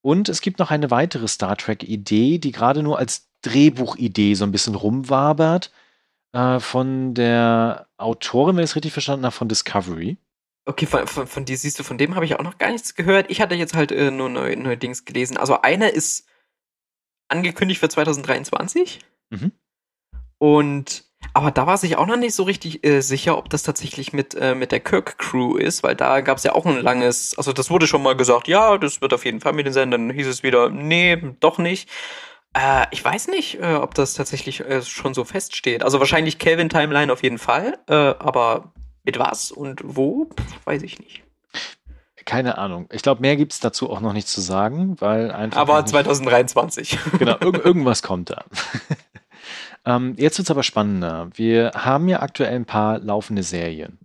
[0.00, 4.52] Und es gibt noch eine weitere Star Trek-Idee, die gerade nur als Drehbuchidee so ein
[4.52, 5.72] bisschen rumwabert
[6.32, 10.16] äh, von der Autorin, wenn ich es richtig verstanden habe, von Discovery.
[10.64, 12.94] Okay, von, von, von dir siehst du, von dem habe ich auch noch gar nichts
[12.94, 13.30] gehört.
[13.30, 15.36] Ich hatte jetzt halt äh, nur neue, neue Dings gelesen.
[15.36, 16.26] Also einer ist
[17.28, 19.00] angekündigt für 2023.
[19.30, 19.52] Mhm.
[20.38, 24.12] Und aber da war sich auch noch nicht so richtig äh, sicher, ob das tatsächlich
[24.12, 27.52] mit, äh, mit der Kirk-Crew ist, weil da gab es ja auch ein langes, also
[27.52, 30.10] das wurde schon mal gesagt, ja, das wird auf jeden Fall mit den sein, dann
[30.10, 31.88] hieß es wieder, nee, doch nicht.
[32.54, 35.82] Äh, ich weiß nicht, äh, ob das tatsächlich äh, schon so feststeht.
[35.82, 38.72] Also wahrscheinlich Kelvin Timeline auf jeden Fall, äh, aber
[39.04, 40.28] mit was und wo,
[40.64, 41.22] weiß ich nicht.
[42.24, 42.88] Keine Ahnung.
[42.92, 45.60] Ich glaube, mehr gibt es dazu auch noch nicht zu sagen, weil einfach.
[45.60, 46.98] Aber 2023.
[47.18, 48.44] Genau, irg irgendwas kommt da.
[49.84, 51.30] ähm, jetzt wird es aber spannender.
[51.34, 53.98] Wir haben ja aktuell ein paar laufende Serien.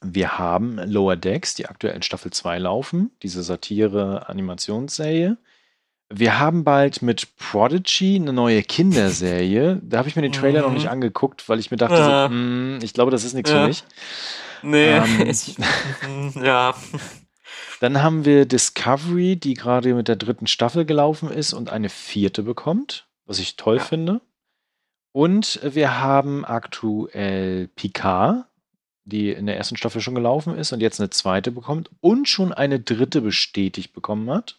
[0.00, 5.38] Wir haben Lower Decks, die aktuell in Staffel 2 laufen, diese Satire-Animationsserie.
[6.10, 9.78] Wir haben bald mit Prodigy eine neue Kinderserie.
[9.82, 10.66] Da habe ich mir den Trailer mhm.
[10.66, 12.28] noch nicht angeguckt, weil ich mir dachte, ja.
[12.28, 13.60] so, mm, ich glaube, das ist nichts ja.
[13.60, 13.84] für mich.
[14.62, 14.96] Nee.
[14.96, 16.74] Ähm, ja.
[17.80, 22.42] Dann haben wir Discovery, die gerade mit der dritten Staffel gelaufen ist und eine vierte
[22.42, 23.82] bekommt, was ich toll ja.
[23.82, 24.20] finde.
[25.12, 28.46] Und wir haben aktuell Picard,
[29.04, 32.52] die in der ersten Staffel schon gelaufen ist und jetzt eine zweite bekommt und schon
[32.52, 34.58] eine dritte bestätigt bekommen hat.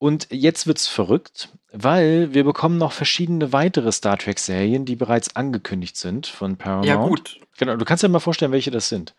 [0.00, 5.98] Und jetzt wird's verrückt, weil wir bekommen noch verschiedene weitere Star Trek-Serien, die bereits angekündigt
[5.98, 6.86] sind von Paramount.
[6.86, 7.38] Ja, gut.
[7.58, 9.14] Genau, du kannst dir mal vorstellen, welche das sind.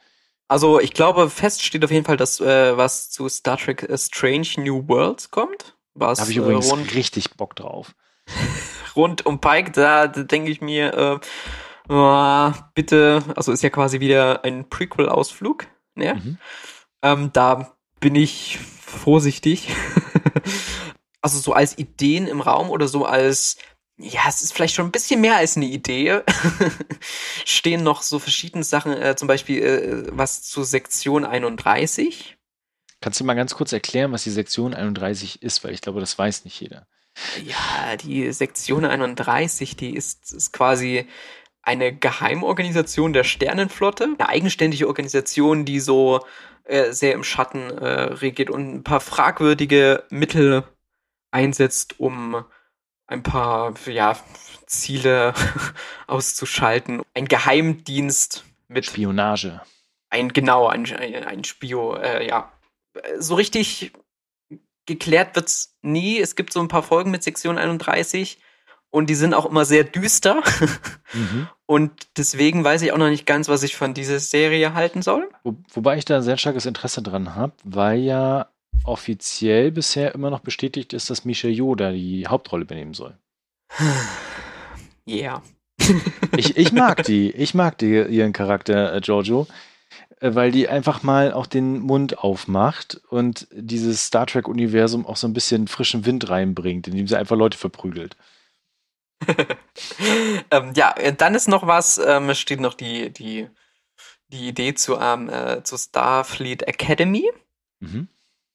[0.48, 3.96] Also ich glaube, fest steht auf jeden Fall, dass äh, was zu Star Trek A
[3.96, 5.76] Strange New Worlds kommt.
[5.94, 7.94] Was, da habe ich übrigens äh, rund, richtig Bock drauf.
[8.96, 14.00] rund um Pike, da, da denke ich mir, äh, oh, bitte, also ist ja quasi
[14.00, 15.68] wieder ein Prequel-Ausflug.
[15.94, 16.16] Ne?
[16.16, 16.38] Mhm.
[17.04, 19.70] Ähm, da bin ich vorsichtig.
[21.22, 23.58] also so als Ideen im Raum oder so als,
[23.98, 26.22] ja, es ist vielleicht schon ein bisschen mehr als eine Idee,
[27.46, 32.38] stehen noch so verschiedene Sachen, äh, zum Beispiel äh, was zu Sektion 31.
[33.00, 36.18] Kannst du mal ganz kurz erklären, was die Sektion 31 ist, weil ich glaube, das
[36.18, 36.88] weiß nicht jeder.
[37.44, 41.08] Ja, die Sektion 31, die ist, ist quasi
[41.64, 46.26] eine Geheimorganisation der Sternenflotte, eine eigenständige Organisation, die so
[46.64, 50.64] äh, sehr im Schatten äh, regiert und ein paar fragwürdige Mittel
[51.32, 52.44] einsetzt, um
[53.08, 54.18] ein paar ja,
[54.66, 55.34] Ziele
[56.08, 57.02] auszuschalten.
[57.14, 59.62] Ein Geheimdienst mit Spionage.
[60.10, 61.96] Ein genau ein, ein Spio.
[61.96, 62.52] Äh, ja,
[63.18, 63.92] so richtig
[64.86, 66.20] geklärt wird's nie.
[66.20, 68.40] Es gibt so ein paar Folgen mit Sektion 31
[68.92, 70.44] und die sind auch immer sehr düster.
[71.14, 71.48] Mhm.
[71.66, 75.30] Und deswegen weiß ich auch noch nicht ganz, was ich von dieser Serie halten soll.
[75.44, 78.48] Wo, wobei ich da sehr starkes Interesse dran habe, weil ja
[78.86, 83.18] offiziell bisher immer noch bestätigt ist, dass Misha Yoda die Hauptrolle übernehmen soll.
[85.06, 85.42] Ja.
[85.80, 85.92] Yeah.
[86.38, 87.32] ich, ich mag die.
[87.32, 89.48] Ich mag die, ihren Charakter, äh, Giorgio,
[90.20, 95.28] äh, weil die einfach mal auch den Mund aufmacht und dieses Star Trek-Universum auch so
[95.28, 98.16] ein bisschen frischen Wind reinbringt, indem sie einfach Leute verprügelt.
[100.52, 103.48] ähm, ja, äh, dann ist noch was, ähm, steht noch die, die,
[104.28, 107.30] die Idee zu, ähm, äh, zu Starfleet Academy.
[107.80, 108.08] Mhm.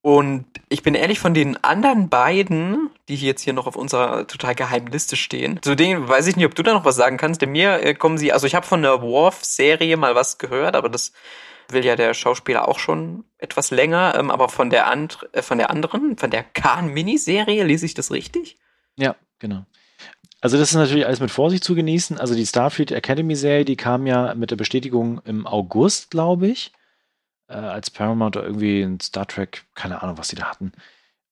[0.02, 4.54] Und ich bin ehrlich, von den anderen beiden die jetzt hier noch auf unserer total
[4.54, 5.60] geheimen Liste stehen.
[5.62, 7.40] Zu denen weiß ich nicht, ob du da noch was sagen kannst.
[7.40, 10.88] Denn mir äh, kommen sie, also ich habe von der Worf-Serie mal was gehört, aber
[10.88, 11.12] das
[11.68, 14.14] will ja der Schauspieler auch schon etwas länger.
[14.18, 18.10] Ähm, aber von der, and, äh, von der anderen, von der Khan-Miniserie, lese ich das
[18.10, 18.58] richtig?
[18.96, 19.64] Ja, genau.
[20.40, 22.18] Also das ist natürlich alles mit Vorsicht zu genießen.
[22.18, 26.72] Also die Starfleet Academy Serie, die kam ja mit der Bestätigung im August, glaube ich,
[27.48, 30.72] äh, als Paramount oder irgendwie ein Star Trek, keine Ahnung, was die da hatten.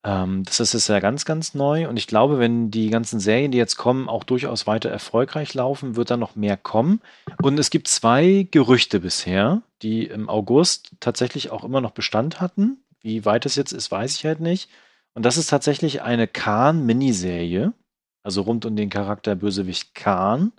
[0.04, 1.88] Ähm, das ist ja ganz, ganz neu.
[1.88, 5.96] Und ich glaube, wenn die ganzen Serien, die jetzt kommen, auch durchaus weiter erfolgreich laufen,
[5.96, 7.00] wird da noch mehr kommen.
[7.42, 12.84] Und es gibt zwei Gerüchte bisher, die im August tatsächlich auch immer noch Bestand hatten.
[13.00, 14.70] Wie weit es jetzt ist, weiß ich halt nicht.
[15.14, 17.72] Und das ist tatsächlich eine Khan-Miniserie,
[18.24, 20.52] also rund um den Charakter Bösewicht Khan.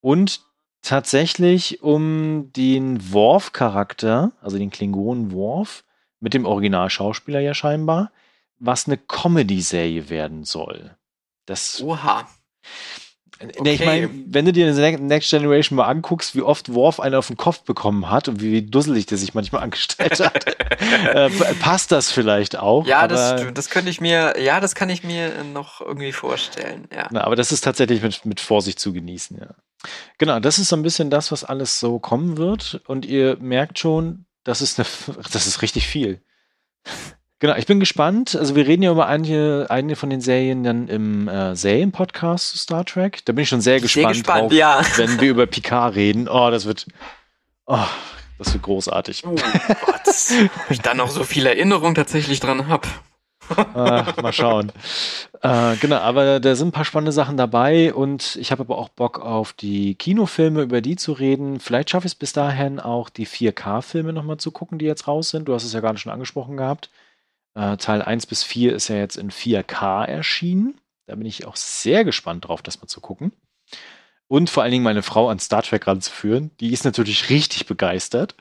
[0.00, 0.40] Und
[0.82, 5.84] tatsächlich um den Worf-Charakter, also den Klingonen Worf,
[6.18, 8.10] mit dem Originalschauspieler ja scheinbar
[8.58, 10.96] was eine Comedy-Serie werden soll.
[11.46, 11.80] Das.
[11.82, 12.28] Oha.
[13.40, 13.74] Okay.
[13.74, 14.66] ich meine, wenn du dir
[14.98, 18.62] Next Generation mal anguckst, wie oft Worf einen auf den Kopf bekommen hat und wie
[18.62, 20.44] dusselig der sich manchmal angestellt hat,
[21.14, 21.30] äh,
[21.60, 22.84] passt das vielleicht auch.
[22.86, 26.88] Ja, das, das könnte ich mir, ja, das kann ich mir noch irgendwie vorstellen.
[26.92, 27.06] Ja.
[27.12, 29.54] Na, aber das ist tatsächlich mit, mit Vorsicht zu genießen, ja.
[30.18, 32.80] Genau, das ist so ein bisschen das, was alles so kommen wird.
[32.86, 34.88] Und ihr merkt schon, das ist, eine,
[35.32, 36.20] das ist richtig viel.
[37.40, 38.34] Genau, ich bin gespannt.
[38.34, 42.58] Also wir reden ja über einige, einige von den Serien dann im äh, Serien-Podcast zu
[42.58, 43.24] Star Trek.
[43.26, 44.82] Da bin ich schon sehr gespannt, sehr gespannt drauf, ja.
[44.96, 46.28] wenn wir über Picard reden.
[46.28, 46.86] Oh, das wird,
[47.66, 47.78] oh,
[48.38, 49.24] das wird großartig.
[49.24, 52.88] Oh Gott, ob ich da noch so viel Erinnerung tatsächlich dran habe.
[53.56, 54.72] Ach, mal schauen.
[55.40, 58.88] Äh, genau, aber da sind ein paar spannende Sachen dabei und ich habe aber auch
[58.88, 61.60] Bock auf die Kinofilme, über die zu reden.
[61.60, 65.30] Vielleicht schaffe ich es bis dahin auch die 4K-Filme nochmal zu gucken, die jetzt raus
[65.30, 65.46] sind.
[65.48, 66.90] Du hast es ja gerade schon angesprochen gehabt.
[67.54, 70.80] Äh, Teil 1 bis 4 ist ja jetzt in 4K erschienen.
[71.06, 73.32] Da bin ich auch sehr gespannt drauf, das mal zu gucken.
[74.26, 76.50] Und vor allen Dingen meine Frau an Star Trek ranzuführen.
[76.60, 78.34] Die ist natürlich richtig begeistert.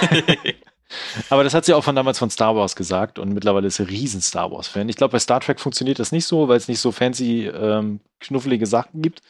[1.30, 3.88] Aber das hat sie auch von damals von Star Wars gesagt und mittlerweile ist sie
[3.88, 4.88] riesen Star Wars-Fan.
[4.88, 8.00] Ich glaube, bei Star Trek funktioniert das nicht so, weil es nicht so fancy, ähm,
[8.20, 9.20] knuffelige Sachen gibt.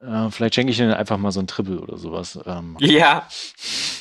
[0.00, 2.38] Äh, vielleicht schenke ich ihnen einfach mal so ein Triple oder sowas.
[2.46, 2.76] Ähm.
[2.80, 3.26] Ja.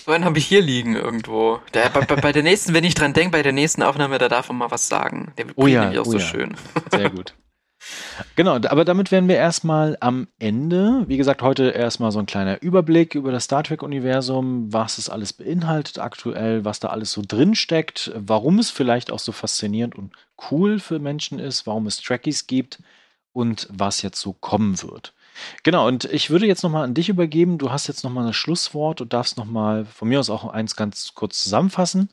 [0.05, 1.59] So einen habe ich hier liegen irgendwo.
[1.73, 4.49] Der, bei, bei, der nächsten, wenn ich dran denke, bei der nächsten Aufnahme, da darf
[4.49, 5.33] man mal was sagen.
[5.37, 6.25] Der oh ja, nämlich auch oh so ja.
[6.25, 6.55] schön.
[6.91, 7.33] Sehr gut.
[8.35, 11.05] Genau, aber damit wären wir erstmal am Ende.
[11.07, 15.33] Wie gesagt, heute erstmal so ein kleiner Überblick über das Star Trek-Universum, was es alles
[15.33, 20.13] beinhaltet aktuell, was da alles so drin steckt, warum es vielleicht auch so faszinierend und
[20.51, 22.79] cool für Menschen ist, warum es Trekkies gibt
[23.31, 25.13] und was jetzt so kommen wird.
[25.63, 27.57] Genau, und ich würde jetzt nochmal an dich übergeben.
[27.57, 31.13] Du hast jetzt nochmal ein Schlusswort und darfst nochmal von mir aus auch eins ganz
[31.13, 32.09] kurz zusammenfassen.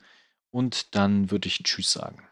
[0.51, 2.29] Und dann würde ich Tschüss sagen.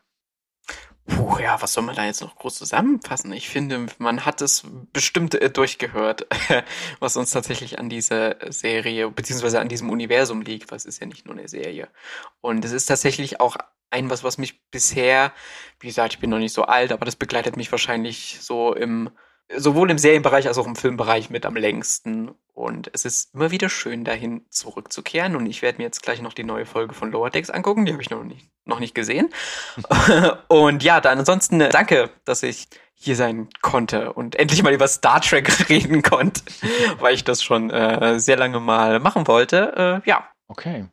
[1.06, 3.32] Puh, ja, was soll man da jetzt noch groß zusammenfassen?
[3.32, 4.62] Ich finde, man hat es
[4.92, 6.26] bestimmt äh, durchgehört,
[7.00, 11.26] was uns tatsächlich an dieser Serie beziehungsweise an diesem Universum liegt, was ist ja nicht
[11.26, 11.88] nur eine Serie.
[12.40, 13.56] Und es ist tatsächlich auch
[13.90, 15.32] ein was, was mich bisher,
[15.80, 19.10] wie gesagt, ich bin noch nicht so alt, aber das begleitet mich wahrscheinlich so im
[19.56, 22.30] sowohl im Serienbereich als auch im Filmbereich mit am längsten.
[22.54, 25.36] Und es ist immer wieder schön, dahin zurückzukehren.
[25.36, 27.86] Und ich werde mir jetzt gleich noch die neue Folge von Lower Decks angucken.
[27.86, 29.30] Die habe ich noch nicht, noch nicht gesehen.
[30.48, 34.86] und ja, dann ansonsten äh, danke, dass ich hier sein konnte und endlich mal über
[34.86, 36.42] Star Trek reden konnte,
[37.00, 40.02] weil ich das schon äh, sehr lange mal machen wollte.
[40.04, 40.28] Äh, ja.
[40.46, 40.86] Okay.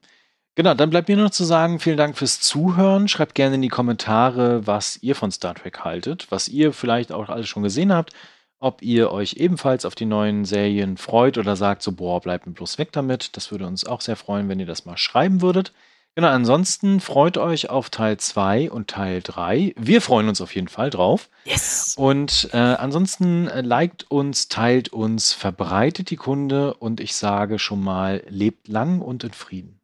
[0.56, 3.08] Genau, dann bleibt mir nur noch zu sagen, vielen Dank fürs Zuhören.
[3.08, 7.30] Schreibt gerne in die Kommentare, was ihr von Star Trek haltet, was ihr vielleicht auch
[7.30, 8.14] alles schon gesehen habt
[8.60, 12.54] ob ihr euch ebenfalls auf die neuen Serien freut oder sagt so, boah, bleibt mir
[12.54, 13.36] bloß weg damit.
[13.38, 15.74] Das würde uns auch sehr freuen, wenn ihr das mal schreiben würdet.
[16.16, 19.74] Genau, ansonsten freut euch auf Teil 2 und Teil 3.
[19.78, 21.30] Wir freuen uns auf jeden Fall drauf.
[21.46, 21.96] Yes!
[21.98, 27.82] Und äh, ansonsten äh, liked uns, teilt uns, verbreitet die Kunde und ich sage schon
[27.82, 29.80] mal, lebt lang und in Frieden.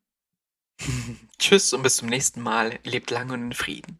[1.39, 2.79] Tschüss und bis zum nächsten Mal.
[2.83, 3.99] Lebt lang und in Frieden.